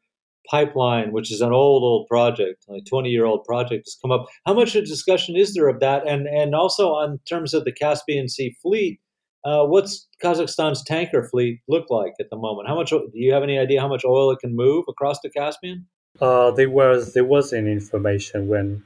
pipeline, 0.51 1.12
which 1.12 1.31
is 1.31 1.41
an 1.41 1.53
old 1.53 1.83
old 1.83 2.07
project, 2.09 2.65
like 2.69 2.85
20 2.87 3.11
year 3.11 3.25
old 3.25 3.45
project, 3.45 3.87
has 3.87 3.97
come 4.01 4.11
up. 4.11 4.27
How 4.47 4.55
much 4.55 4.75
of 4.75 4.85
discussion 4.85 5.37
is 5.37 5.55
there 5.55 5.69
of 5.69 5.81
that? 5.81 6.07
And 6.07 6.27
and 6.27 6.55
also 6.55 6.91
on 6.93 7.21
terms 7.29 7.55
of 7.55 7.65
the 7.65 7.73
Caspian 7.73 8.29
Sea 8.29 8.57
fleet 8.62 9.01
uh, 9.45 9.65
what's 9.65 10.09
Kazakhstan's 10.23 10.85
tanker 10.85 11.25
fleet 11.25 11.61
look 11.69 11.91
like 11.91 12.12
at 12.21 12.31
the 12.31 12.37
moment? 12.37 12.69
How 12.69 12.77
much 12.77 12.91
do 12.91 13.11
you 13.15 13.33
have 13.33 13.43
any 13.43 13.59
idea 13.59 13.81
how 13.81 13.88
much 13.88 14.05
oil 14.05 14.31
it 14.31 14.38
can 14.38 14.55
move 14.55 14.85
across 14.88 15.21
the 15.21 15.31
Caspian? 15.31 15.87
Uh, 16.21 16.51
there 16.51 16.71
was 16.71 17.15
there 17.15 17.25
was 17.25 17.53
an 17.53 17.67
information 17.67 18.47
when 18.47 18.85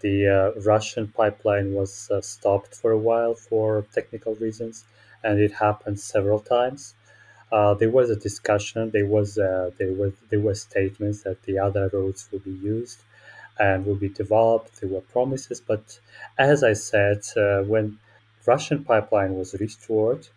the 0.00 0.28
uh, 0.56 0.60
Russian 0.60 1.08
pipeline 1.08 1.72
was 1.74 2.10
uh, 2.10 2.20
stopped 2.20 2.74
for 2.74 2.90
a 2.92 2.98
while 2.98 3.34
for 3.34 3.82
technical 3.92 4.34
reasons, 4.36 4.84
and 5.24 5.40
it 5.40 5.52
happened 5.52 6.00
several 6.00 6.40
times. 6.40 6.94
Uh, 7.52 7.74
there 7.74 7.90
was 7.90 8.10
a 8.10 8.16
discussion. 8.16 8.90
There 8.90 9.06
was 9.06 9.38
uh, 9.38 9.70
there 9.78 9.92
was 9.92 10.12
there 10.30 10.40
were 10.40 10.54
statements 10.54 11.22
that 11.22 11.42
the 11.42 11.58
other 11.58 11.88
roads 11.92 12.28
will 12.32 12.40
be 12.40 12.52
used 12.76 13.00
and 13.58 13.84
will 13.86 13.96
be 13.96 14.08
developed. 14.08 14.80
There 14.80 14.90
were 14.90 15.02
promises, 15.02 15.60
but 15.60 15.98
as 16.38 16.64
I 16.64 16.72
said, 16.74 17.20
when 17.66 17.98
Russian 18.46 18.84
pipeline 18.84 19.34
was 19.34 19.54
restored. 19.60 20.28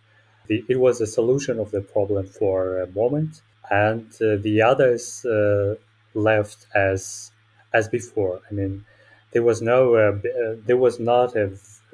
The, 0.47 0.63
it 0.69 0.79
was 0.79 1.01
a 1.01 1.07
solution 1.07 1.59
of 1.59 1.71
the 1.71 1.81
problem 1.81 2.27
for 2.27 2.79
a 2.81 2.87
moment, 2.87 3.41
and 3.71 4.07
uh, 4.21 4.35
the 4.37 4.61
others 4.61 5.25
uh, 5.25 5.75
left 6.13 6.67
as 6.75 7.31
as 7.73 7.87
before. 7.89 8.41
I 8.49 8.53
mean, 8.53 8.85
there 9.35 9.43
was 9.43 9.61
no, 9.61 9.95
uh, 9.95 10.17
uh 10.25 10.55
there 10.65 10.77
was 10.77 10.97
not 10.97 11.35
a 11.35 11.51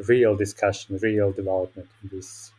real 0.07 0.35
discussion, 0.35 0.99
real 1.01 1.31
development 1.31 1.89
in 2.03 2.09
this 2.15 2.51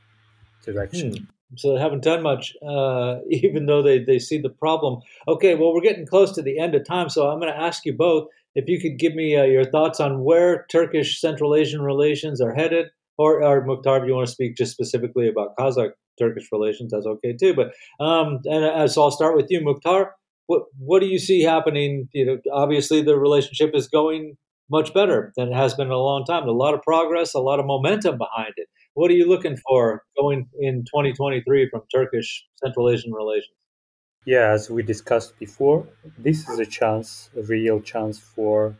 direction. 0.65 1.17
Hmm. 1.17 1.25
So 1.55 1.75
they 1.75 1.81
haven't 1.81 2.03
done 2.03 2.23
much, 2.23 2.57
uh, 2.67 3.19
even 3.31 3.67
though 3.67 3.81
they, 3.81 4.01
they 4.01 4.19
see 4.19 4.39
the 4.39 4.51
problem. 4.51 5.01
Okay, 5.29 5.55
well, 5.55 5.73
we're 5.73 5.83
getting 5.83 6.07
close 6.07 6.33
to 6.33 6.43
the 6.43 6.59
end 6.59 6.75
of 6.75 6.85
time, 6.85 7.09
so 7.09 7.29
I'm 7.29 7.39
going 7.39 7.53
to 7.53 7.61
ask 7.61 7.87
you 7.87 7.93
both 7.93 8.27
if 8.57 8.69
you 8.69 8.81
could 8.81 8.99
give 8.99 9.15
me 9.15 9.37
uh, 9.37 9.45
your 9.45 9.65
thoughts 9.65 10.01
on 10.01 10.25
where 10.25 10.67
Turkish 10.71 11.21
Central 11.21 11.55
Asian 11.55 11.81
relations 11.81 12.41
are 12.41 12.53
headed 12.53 12.87
or, 13.19 13.45
or 13.45 13.65
Mukhtar, 13.65 13.99
if 13.99 14.09
you 14.09 14.15
want 14.15 14.27
to 14.27 14.33
speak 14.33 14.57
just 14.57 14.73
specifically 14.73 15.29
about 15.29 15.57
Kazakh 15.57 15.93
Turkish 16.19 16.49
relations, 16.51 16.91
that's 16.91 17.07
okay 17.07 17.35
too. 17.35 17.55
But 17.55 17.73
um, 18.05 18.41
and 18.47 18.65
uh, 18.65 18.89
so 18.89 19.03
I'll 19.03 19.13
start 19.13 19.37
with 19.37 19.47
you, 19.49 19.61
Mukhtar. 19.61 20.17
What 20.47 20.63
what 20.77 21.01
do 21.01 21.07
you 21.07 21.21
see 21.21 21.41
happening? 21.43 22.09
You 22.13 22.27
know, 22.27 22.39
obviously 22.53 23.01
the 23.01 23.17
relationship 23.17 23.71
is 23.75 23.87
going 23.87 24.37
much 24.73 24.93
better 24.95 25.33
than 25.37 25.53
it 25.53 25.55
has 25.55 25.75
been 25.75 25.87
in 25.87 25.93
a 25.93 25.99
long 25.99 26.25
time. 26.25 26.49
A 26.49 26.51
lot 26.51 26.75
of 26.75 26.83
progress, 26.83 27.35
a 27.35 27.41
lot 27.41 27.61
of 27.61 27.67
momentum 27.67 28.19
behind 28.19 28.55
it. 28.57 28.69
What 28.95 29.11
are 29.11 29.15
you 29.15 29.29
looking 29.29 29.57
for 29.59 30.03
going 30.17 30.49
in 30.59 30.85
2023 30.85 31.69
from 31.71 31.83
Turkish 31.95 32.45
Central 32.57 32.91
Asian 32.91 33.13
relations? 33.13 33.57
Yeah, 34.25 34.51
as 34.51 34.71
we 34.71 34.83
discussed 34.83 35.39
before, 35.39 35.87
this 36.17 36.49
is 36.49 36.59
a 36.59 36.67
chance, 36.67 37.29
a 37.37 37.43
real 37.43 37.81
chance 37.81 38.19
for 38.19 38.77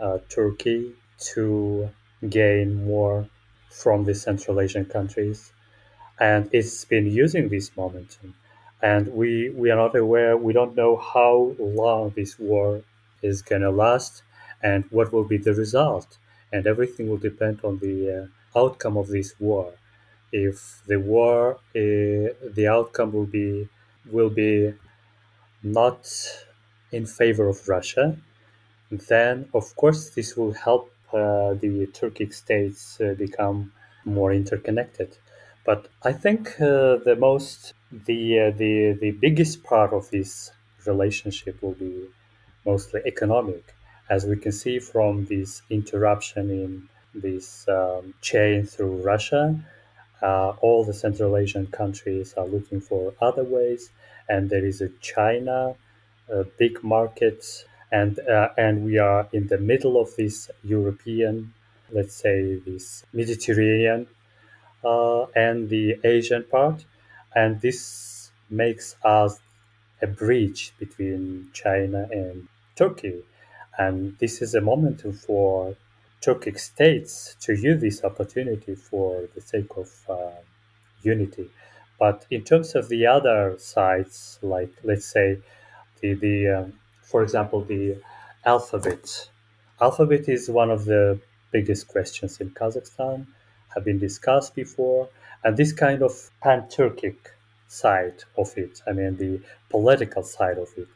uh, 0.00 0.18
Turkey 0.28 0.94
to 1.34 1.90
gain 2.28 2.86
more 2.86 3.28
from 3.70 4.04
the 4.04 4.14
Central 4.14 4.60
Asian 4.60 4.86
countries, 4.86 5.52
and 6.18 6.48
it's 6.52 6.84
been 6.84 7.06
using 7.06 7.48
this 7.48 7.70
momentum. 7.76 8.34
And 8.80 9.08
we 9.08 9.50
we 9.50 9.70
are 9.70 9.76
not 9.76 9.94
aware. 9.96 10.36
We 10.36 10.52
don't 10.52 10.74
know 10.74 10.96
how 10.96 11.54
long 11.58 12.12
this 12.16 12.38
war 12.38 12.82
is 13.22 13.42
gonna 13.42 13.70
last, 13.70 14.22
and 14.62 14.84
what 14.90 15.12
will 15.12 15.24
be 15.24 15.38
the 15.38 15.54
result. 15.54 16.18
And 16.52 16.66
everything 16.66 17.08
will 17.08 17.18
depend 17.18 17.60
on 17.64 17.78
the 17.78 18.28
uh, 18.54 18.58
outcome 18.58 18.96
of 18.96 19.08
this 19.08 19.34
war. 19.38 19.72
If 20.32 20.82
the 20.86 20.98
war, 20.98 21.54
uh, 21.76 22.32
the 22.58 22.66
outcome 22.70 23.12
will 23.12 23.26
be 23.26 23.68
will 24.10 24.30
be 24.30 24.74
not 25.62 26.00
in 26.92 27.06
favor 27.06 27.48
of 27.48 27.68
Russia, 27.68 28.16
then 28.90 29.48
of 29.54 29.74
course 29.76 30.10
this 30.10 30.36
will 30.36 30.52
help 30.52 30.90
uh, 31.12 31.54
the 31.54 31.88
Turkic 31.98 32.34
states 32.34 33.00
uh, 33.00 33.14
become 33.18 33.72
more 34.04 34.32
interconnected. 34.32 35.16
But 35.64 35.88
I 36.04 36.12
think 36.12 36.48
uh, 36.60 36.96
the 37.08 37.16
most 37.18 37.74
the 37.92 38.52
the 38.62 38.98
the 39.00 39.12
biggest 39.12 39.64
part 39.64 39.92
of 39.92 40.10
this 40.10 40.52
relationship 40.86 41.62
will 41.62 41.74
be 41.86 42.08
mostly 42.66 43.00
economic, 43.06 43.74
as 44.10 44.24
we 44.26 44.36
can 44.36 44.52
see 44.52 44.78
from 44.78 45.24
this 45.26 45.62
interruption 45.70 46.50
in 46.50 46.88
this 47.14 47.66
um, 47.68 48.14
chain 48.20 48.64
through 48.64 49.02
Russia. 49.02 49.58
Uh, 50.22 50.50
all 50.60 50.84
the 50.84 50.94
Central 50.94 51.36
Asian 51.36 51.66
countries 51.66 52.34
are 52.34 52.46
looking 52.46 52.80
for 52.80 53.14
other 53.20 53.44
ways, 53.44 53.90
and 54.28 54.50
there 54.50 54.64
is 54.64 54.80
a 54.80 54.88
China, 55.00 55.74
a 56.28 56.44
big 56.58 56.82
market 56.82 57.44
and 57.90 58.18
uh, 58.20 58.48
and 58.56 58.84
we 58.84 58.98
are 58.98 59.28
in 59.32 59.46
the 59.48 59.58
middle 59.58 60.00
of 60.00 60.14
this 60.16 60.50
European, 60.62 61.52
let's 61.90 62.14
say 62.14 62.56
this 62.56 63.04
Mediterranean 63.12 64.06
uh, 64.84 65.24
and 65.34 65.68
the 65.68 65.98
Asian 66.04 66.44
part, 66.44 66.84
and 67.34 67.60
this 67.60 68.30
makes 68.50 68.96
us 69.04 69.40
a 70.02 70.06
bridge 70.06 70.72
between 70.78 71.48
China 71.52 72.08
and 72.10 72.48
Turkey, 72.76 73.22
and 73.78 74.16
this 74.18 74.42
is 74.42 74.54
a 74.54 74.60
moment 74.60 75.02
for 75.26 75.74
Turkic 76.20 76.58
states 76.58 77.36
to 77.40 77.54
use 77.54 77.80
this 77.80 78.02
opportunity 78.04 78.74
for 78.74 79.28
the 79.34 79.40
sake 79.40 79.76
of 79.76 79.88
uh, 80.08 80.40
unity. 81.02 81.48
But 81.98 82.26
in 82.30 82.42
terms 82.44 82.74
of 82.74 82.88
the 82.88 83.06
other 83.06 83.56
sides, 83.58 84.38
like 84.42 84.72
let's 84.84 85.06
say 85.06 85.38
the 86.00 86.14
the 86.14 86.48
um, 86.48 86.72
for 87.02 87.22
example, 87.22 87.62
the 87.62 88.00
alphabet. 88.44 89.28
Alphabet 89.80 90.28
is 90.28 90.50
one 90.50 90.70
of 90.70 90.84
the 90.84 91.20
biggest 91.52 91.88
questions 91.88 92.40
in 92.40 92.50
Kazakhstan, 92.50 93.26
have 93.74 93.84
been 93.84 93.98
discussed 93.98 94.54
before, 94.54 95.08
and 95.44 95.56
this 95.56 95.72
kind 95.72 96.02
of 96.02 96.12
pan-Turkic 96.42 97.16
side 97.68 98.24
of 98.36 98.52
it, 98.56 98.82
I 98.86 98.92
mean 98.92 99.16
the 99.16 99.40
political 99.70 100.22
side 100.22 100.58
of 100.58 100.68
it, 100.76 100.88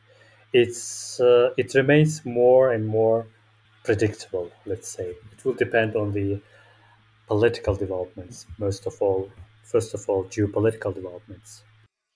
it's 0.52 1.20
uh, 1.20 1.50
it 1.56 1.74
remains 1.74 2.24
more 2.24 2.72
and 2.72 2.86
more 2.86 3.26
predictable. 3.84 4.50
Let's 4.66 4.88
say 4.88 5.14
it 5.32 5.44
will 5.44 5.54
depend 5.54 5.96
on 5.96 6.12
the 6.12 6.40
political 7.26 7.74
developments, 7.74 8.46
most 8.58 8.86
of 8.86 8.94
all. 9.00 9.30
First 9.64 9.94
of 9.94 10.04
all, 10.08 10.24
geopolitical 10.24 10.94
developments. 10.94 11.62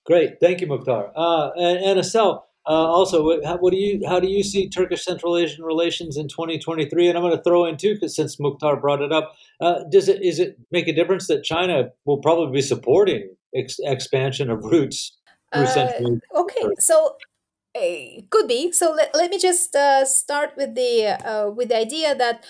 Great, 0.05 0.41
thank 0.41 0.61
you, 0.61 0.67
Mukhtar. 0.67 1.11
Uh, 1.17 1.51
and, 1.57 1.79
and 1.79 2.01
Assel, 2.01 2.43
uh, 2.69 2.71
also, 2.71 3.23
what, 3.23 3.45
how, 3.45 3.57
what, 3.59 3.73
do 3.73 3.77
you 3.77 4.07
how 4.09 4.19
do 4.19 4.29
you 4.29 4.43
see 4.43 4.69
Turkish 4.69 5.05
Central 5.05 5.37
Asian 5.37 5.65
relations 5.65 6.17
in 6.17 6.27
2023? 6.27 7.09
And 7.09 7.17
I'm 7.17 7.23
going 7.23 7.37
to 7.37 7.43
throw 7.43 7.65
in 7.65 7.77
too, 7.77 7.95
because 7.95 8.15
since 8.15 8.41
Mukhtar 8.41 8.77
brought 8.77 9.01
it 9.01 9.13
up, 9.13 9.35
uh, 9.61 9.85
does 9.91 10.09
it 10.09 10.23
is 10.23 10.41
it 10.41 10.59
make 10.73 10.89
a 10.89 10.93
difference 10.93 11.29
that 11.29 11.45
China 11.45 11.91
will 12.05 12.19
probably 12.19 12.53
be 12.53 12.63
supporting 12.63 13.31
ex- 13.55 13.79
expansion 13.85 14.51
of 14.51 14.65
routes 14.65 15.17
through 15.55 15.63
uh, 15.63 15.67
Central? 15.67 16.19
Okay, 16.35 16.63
so 16.81 17.17
could 18.31 18.49
be. 18.49 18.73
So 18.73 18.93
let, 18.93 19.15
let 19.15 19.31
me 19.31 19.39
just 19.39 19.75
uh, 19.75 20.05
start 20.05 20.51
with 20.57 20.75
the 20.75 21.07
uh, 21.07 21.51
with 21.51 21.69
the 21.69 21.79
idea 21.79 22.15
that 22.15 22.45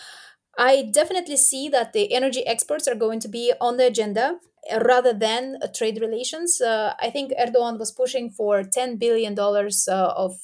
I 0.58 0.88
definitely 0.90 1.36
see 1.36 1.68
that 1.68 1.92
the 1.92 2.12
energy 2.12 2.46
exports 2.46 2.88
are 2.88 2.94
going 2.94 3.20
to 3.20 3.28
be 3.28 3.52
on 3.60 3.76
the 3.76 3.86
agenda 3.86 4.38
rather 4.82 5.12
than 5.12 5.58
uh, 5.62 5.68
trade 5.74 6.00
relations. 6.00 6.60
Uh, 6.60 6.94
I 7.00 7.10
think 7.10 7.32
Erdogan 7.38 7.78
was 7.78 7.92
pushing 7.92 8.30
for 8.30 8.62
$10 8.62 8.98
billion 8.98 9.38
uh, 9.38 10.12
of 10.16 10.36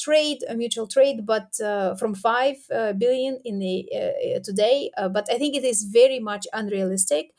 trade, 0.00 0.38
a 0.48 0.54
mutual 0.54 0.86
trade, 0.86 1.26
but 1.26 1.60
uh, 1.60 1.94
from 1.96 2.14
five 2.14 2.56
uh, 2.74 2.92
billion 2.94 3.40
in 3.44 3.58
the 3.58 3.88
uh, 3.94 4.40
today. 4.42 4.90
but 4.96 5.26
I 5.30 5.38
think 5.38 5.54
it 5.56 5.64
is 5.64 5.84
very 5.84 6.18
much 6.18 6.46
unrealistic. 6.52 7.32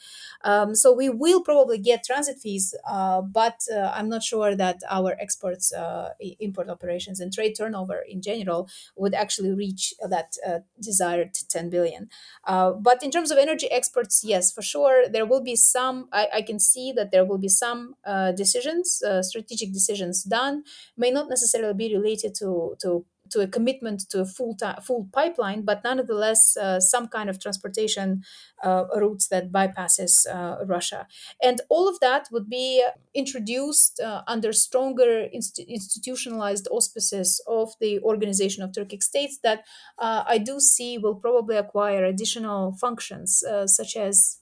Um, 0.43 0.75
so 0.75 0.91
we 0.93 1.09
will 1.09 1.41
probably 1.41 1.77
get 1.77 2.03
transit 2.03 2.39
fees, 2.39 2.73
uh, 2.89 3.21
but 3.21 3.61
uh, 3.73 3.91
I'm 3.93 4.09
not 4.09 4.23
sure 4.23 4.55
that 4.55 4.81
our 4.89 5.15
exports, 5.19 5.73
uh, 5.73 6.09
import 6.39 6.69
operations, 6.69 7.19
and 7.19 7.31
trade 7.31 7.53
turnover 7.57 8.03
in 8.07 8.21
general 8.21 8.67
would 8.95 9.13
actually 9.13 9.51
reach 9.53 9.93
that 10.07 10.33
desired 10.79 11.33
10 11.49 11.69
billion. 11.69 12.09
but 12.45 13.03
in 13.03 13.11
terms 13.11 13.31
of 13.31 13.37
energy 13.37 13.69
exports, 13.71 14.23
yes, 14.23 14.51
for 14.51 14.61
sure, 14.61 15.07
there 15.09 15.25
will 15.25 15.41
be 15.41 15.55
some. 15.55 16.07
I, 16.11 16.27
I 16.35 16.41
can 16.41 16.59
see 16.59 16.91
that 16.93 17.11
there 17.11 17.25
will 17.25 17.37
be 17.37 17.49
some 17.49 17.95
decisions, 18.35 19.01
strategic 19.21 19.73
decisions 19.73 20.23
done, 20.23 20.63
may 20.97 21.11
not 21.11 21.29
necessarily 21.29 21.73
be 21.73 21.93
related 21.95 22.33
to 22.35 22.50
to 22.81 23.05
to 23.31 23.39
a 23.39 23.47
commitment 23.47 24.01
to 24.09 24.19
a 24.21 24.25
full 24.25 24.55
full 24.83 25.07
pipeline, 25.13 25.63
but 25.63 25.83
nonetheless 25.83 26.57
uh, 26.57 26.79
some 26.79 27.07
kind 27.07 27.29
of 27.29 27.39
transportation 27.39 28.23
uh, 28.63 28.85
routes 28.95 29.27
that 29.29 29.51
bypasses 29.51 30.27
uh, 30.29 30.65
Russia, 30.65 31.07
and 31.41 31.61
all 31.69 31.87
of 31.87 31.99
that 32.01 32.27
would 32.31 32.49
be 32.49 32.85
introduced 33.13 33.99
uh, 33.99 34.21
under 34.27 34.51
stronger 34.53 35.27
inst- 35.31 35.59
institutionalized 35.59 36.67
auspices 36.71 37.41
of 37.47 37.73
the 37.79 37.99
Organization 38.01 38.63
of 38.63 38.71
Turkic 38.71 39.01
States 39.01 39.39
that 39.43 39.63
uh, 39.97 40.23
I 40.27 40.37
do 40.37 40.59
see 40.59 40.97
will 40.97 41.15
probably 41.15 41.55
acquire 41.55 42.03
additional 42.03 42.73
functions 42.73 43.43
uh, 43.43 43.65
such 43.67 43.95
as 43.95 44.40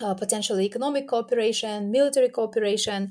uh, 0.00 0.14
potentially 0.14 0.64
economic 0.64 1.08
cooperation, 1.08 1.90
military 1.90 2.28
cooperation, 2.28 3.10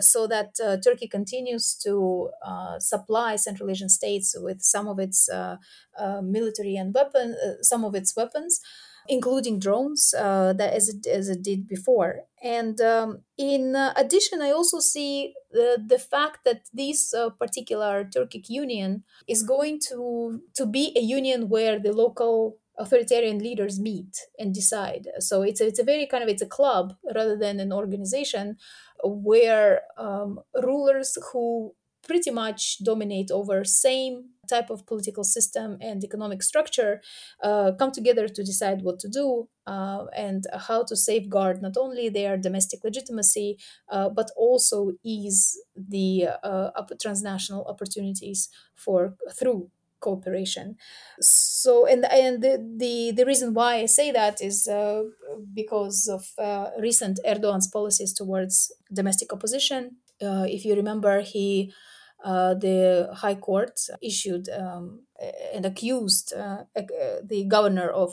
so 0.00 0.26
that 0.26 0.50
uh, 0.64 0.76
Turkey 0.76 1.08
continues 1.08 1.74
to 1.84 2.30
uh, 2.46 2.78
supply 2.78 3.36
Central 3.36 3.70
Asian 3.70 3.88
states 3.88 4.34
with 4.38 4.62
some 4.62 4.88
of 4.88 4.98
its 4.98 5.28
uh, 5.28 5.56
uh, 5.98 6.20
military 6.22 6.76
and 6.76 6.94
weapon, 6.94 7.36
uh, 7.44 7.62
some 7.62 7.84
of 7.84 7.94
its 7.94 8.16
weapons, 8.16 8.60
including 9.08 9.58
drones, 9.58 10.12
that 10.12 10.72
as 10.72 10.88
it, 10.88 11.06
as 11.06 11.28
it 11.28 11.42
did 11.42 11.68
before. 11.68 12.22
And 12.42 12.80
um, 12.80 13.22
in 13.36 13.74
addition, 13.96 14.40
I 14.40 14.50
also 14.50 14.80
see 14.80 15.34
the, 15.50 15.82
the 15.86 15.98
fact 15.98 16.44
that 16.44 16.62
this 16.72 17.14
particular 17.38 18.04
Turkic 18.04 18.48
union 18.48 19.04
is 19.28 19.42
going 19.42 19.80
to 19.88 20.40
to 20.56 20.66
be 20.66 20.92
a 20.96 21.00
union 21.00 21.48
where 21.48 21.78
the 21.78 21.92
local 21.92 22.56
authoritarian 22.78 23.38
leaders 23.38 23.78
meet 23.78 24.18
and 24.38 24.54
decide. 24.54 25.08
So 25.18 25.42
it's 25.42 25.60
a, 25.60 25.66
it's 25.66 25.78
a 25.78 25.84
very 25.84 26.06
kind 26.06 26.22
of 26.22 26.28
it's 26.28 26.42
a 26.42 26.46
club 26.46 26.94
rather 27.14 27.36
than 27.36 27.60
an 27.60 27.72
organization 27.72 28.56
where 29.02 29.82
um, 29.98 30.40
rulers 30.62 31.16
who 31.32 31.74
pretty 32.06 32.30
much 32.30 32.78
dominate 32.84 33.30
over 33.30 33.64
same 33.64 34.30
type 34.48 34.68
of 34.68 34.86
political 34.86 35.24
system 35.24 35.78
and 35.80 36.04
economic 36.04 36.42
structure 36.42 37.00
uh, 37.42 37.72
come 37.78 37.90
together 37.90 38.28
to 38.28 38.42
decide 38.42 38.82
what 38.82 38.98
to 38.98 39.08
do 39.08 39.48
uh, 39.66 40.04
and 40.14 40.44
how 40.68 40.82
to 40.84 40.94
safeguard 40.94 41.62
not 41.62 41.76
only 41.78 42.10
their 42.10 42.36
domestic 42.36 42.84
legitimacy 42.84 43.58
uh, 43.88 44.08
but 44.08 44.30
also 44.36 44.92
ease 45.02 45.58
the 45.74 46.28
uh, 46.42 46.70
transnational 47.00 47.64
opportunities 47.64 48.50
for 48.74 49.14
through 49.38 49.70
cooperation. 50.04 50.66
So, 51.20 51.72
and 51.92 52.04
and 52.20 52.34
the 52.44 52.54
the, 52.82 52.94
the 53.18 53.24
reason 53.30 53.48
why 53.54 53.72
I 53.84 53.86
say 53.86 54.12
that 54.12 54.36
is 54.40 54.68
uh, 54.68 55.02
because 55.60 56.08
of 56.16 56.22
uh, 56.38 56.66
recent 56.88 57.16
Erdogan's 57.24 57.68
policies 57.76 58.12
towards 58.12 58.54
domestic 58.92 59.32
opposition. 59.32 59.82
Uh, 60.26 60.46
if 60.56 60.64
you 60.66 60.74
remember, 60.74 61.14
he 61.32 61.72
uh, 62.24 62.54
the 62.54 63.08
High 63.22 63.36
Court 63.36 63.74
issued 64.00 64.48
um, 64.48 64.84
and 65.54 65.66
accused 65.66 66.32
uh, 66.32 66.64
the 67.30 67.44
governor 67.48 67.88
of 67.90 68.10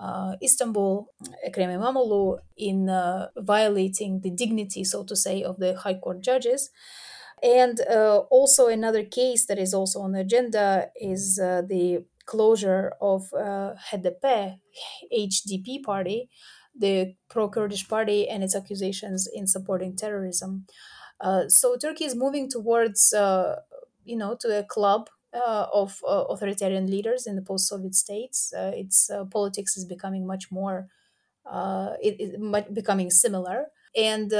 uh, 0.00 0.34
Istanbul, 0.40 1.06
Ekrem 1.46 1.70
İmamoğlu, 1.70 2.38
in 2.56 2.88
uh, 2.88 3.28
violating 3.36 4.20
the 4.20 4.30
dignity, 4.30 4.84
so 4.84 5.04
to 5.04 5.16
say, 5.16 5.42
of 5.42 5.56
the 5.58 5.74
High 5.74 6.00
Court 6.00 6.20
judges. 6.20 6.70
And 7.44 7.80
uh, 7.82 8.20
also 8.30 8.68
another 8.68 9.04
case 9.04 9.46
that 9.46 9.58
is 9.58 9.74
also 9.74 10.00
on 10.00 10.12
the 10.12 10.20
agenda 10.20 10.88
is 10.96 11.38
uh, 11.38 11.60
the 11.60 12.06
closure 12.24 12.94
of 13.02 13.22
uh, 13.34 13.74
HDP, 13.92 14.58
HDP 15.12 15.82
party, 15.82 16.30
the 16.74 17.14
pro-Kurdish 17.28 17.86
party, 17.86 18.26
and 18.28 18.42
its 18.42 18.56
accusations 18.56 19.28
in 19.32 19.46
supporting 19.46 19.94
terrorism. 19.94 20.66
Uh, 21.20 21.48
so 21.48 21.76
Turkey 21.76 22.06
is 22.06 22.16
moving 22.16 22.48
towards, 22.50 23.12
uh, 23.12 23.56
you 24.04 24.16
know, 24.16 24.36
to 24.40 24.58
a 24.58 24.64
club 24.64 25.10
uh, 25.34 25.66
of 25.72 26.00
uh, 26.08 26.24
authoritarian 26.30 26.86
leaders 26.86 27.26
in 27.26 27.36
the 27.36 27.42
post-Soviet 27.42 27.94
states. 27.94 28.52
Uh, 28.56 28.72
its 28.74 29.10
uh, 29.10 29.24
politics 29.26 29.76
is 29.76 29.84
becoming 29.84 30.26
much 30.26 30.50
more, 30.50 30.88
it, 32.00 32.16
it 32.20 32.74
becoming 32.74 33.10
similar, 33.10 33.66
and 33.94 34.32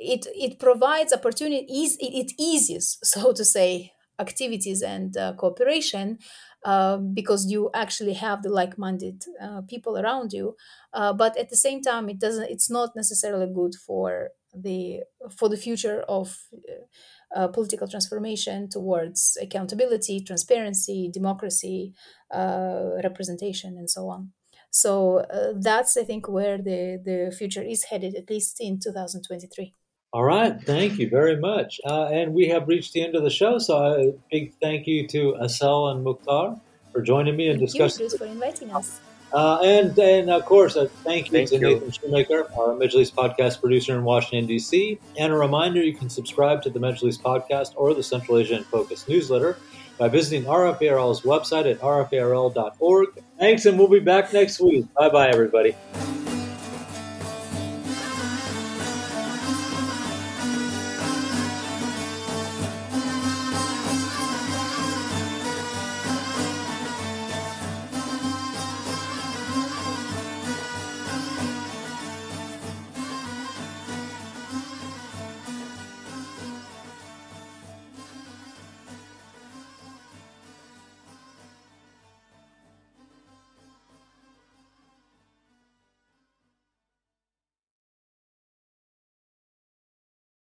it 0.00 0.26
it 0.34 0.58
provides 0.58 1.12
opportunities 1.12 1.96
it, 2.00 2.12
it 2.22 2.32
eases 2.38 2.98
so 3.04 3.32
to 3.32 3.44
say 3.44 3.92
activities 4.18 4.82
and 4.82 5.16
uh, 5.16 5.32
cooperation 5.34 6.18
uh, 6.64 6.98
because 6.98 7.50
you 7.50 7.70
actually 7.72 8.12
have 8.12 8.42
the 8.42 8.50
like-minded 8.50 9.24
uh, 9.40 9.62
people 9.62 9.98
around 9.98 10.32
you 10.32 10.54
uh, 10.92 11.12
but 11.12 11.36
at 11.38 11.48
the 11.48 11.56
same 11.56 11.80
time 11.80 12.08
it 12.08 12.18
doesn't 12.18 12.50
it's 12.50 12.70
not 12.70 12.90
necessarily 12.94 13.46
good 13.52 13.74
for 13.86 14.30
the 14.54 15.00
for 15.38 15.48
the 15.48 15.56
future 15.56 16.02
of 16.08 16.36
uh, 17.36 17.48
political 17.48 17.86
transformation 17.88 18.68
towards 18.68 19.38
accountability 19.40 20.20
transparency 20.20 21.08
democracy 21.12 21.94
uh, 22.34 22.90
representation 23.04 23.76
and 23.78 23.88
so 23.88 24.08
on. 24.08 24.32
So 24.72 25.24
that's 25.56 25.96
i 25.96 26.04
think 26.04 26.28
where 26.28 26.56
the 26.58 27.00
the 27.04 27.34
future 27.36 27.62
is 27.62 27.84
headed 27.90 28.14
at 28.14 28.30
least 28.30 28.60
in 28.60 28.78
2023 28.78 29.74
all 30.12 30.24
right, 30.24 30.60
thank 30.62 30.98
you 30.98 31.08
very 31.08 31.36
much. 31.36 31.80
Uh, 31.84 32.06
and 32.06 32.34
we 32.34 32.48
have 32.48 32.66
reached 32.66 32.92
the 32.92 33.02
end 33.02 33.14
of 33.14 33.22
the 33.22 33.30
show, 33.30 33.58
so 33.58 33.76
a 33.76 34.14
big 34.30 34.54
thank 34.60 34.86
you 34.86 35.06
to 35.08 35.36
Assel 35.40 35.92
and 35.92 36.04
Mukhtar 36.04 36.60
for 36.92 37.00
joining 37.02 37.36
me 37.36 37.48
and 37.48 37.60
discussing. 37.60 38.08
Thank 38.08 38.20
you, 38.20 38.26
for 38.26 38.32
inviting 38.32 38.70
us. 38.72 39.00
Uh, 39.32 39.60
and 39.62 39.96
and 39.98 40.28
of 40.28 40.44
course, 40.44 40.74
a 40.74 40.88
thank 40.88 41.26
you 41.26 41.32
thank 41.32 41.50
to 41.50 41.54
you. 41.56 41.74
Nathan 41.74 41.90
Shoemaker, 41.92 42.50
our 42.58 42.74
Majlis 42.74 43.12
podcast 43.12 43.60
producer 43.60 43.96
in 43.96 44.02
Washington 44.02 44.46
D.C. 44.46 44.98
And 45.16 45.32
a 45.32 45.36
reminder: 45.36 45.80
you 45.80 45.94
can 45.94 46.10
subscribe 46.10 46.62
to 46.62 46.70
the 46.70 46.80
Majlis 46.80 47.20
podcast 47.20 47.74
or 47.76 47.94
the 47.94 48.02
Central 48.02 48.38
Asian 48.38 48.64
Focus 48.64 49.06
newsletter 49.06 49.56
by 49.98 50.08
visiting 50.08 50.44
RFE/RL's 50.44 51.20
website 51.20 51.70
at 51.70 51.78
rferl.org. 51.80 53.08
Thanks, 53.38 53.66
and 53.66 53.78
we'll 53.78 53.88
be 53.88 54.00
back 54.00 54.32
next 54.32 54.60
week. 54.60 54.92
Bye 54.94 55.10
bye, 55.10 55.28
everybody. 55.28 55.76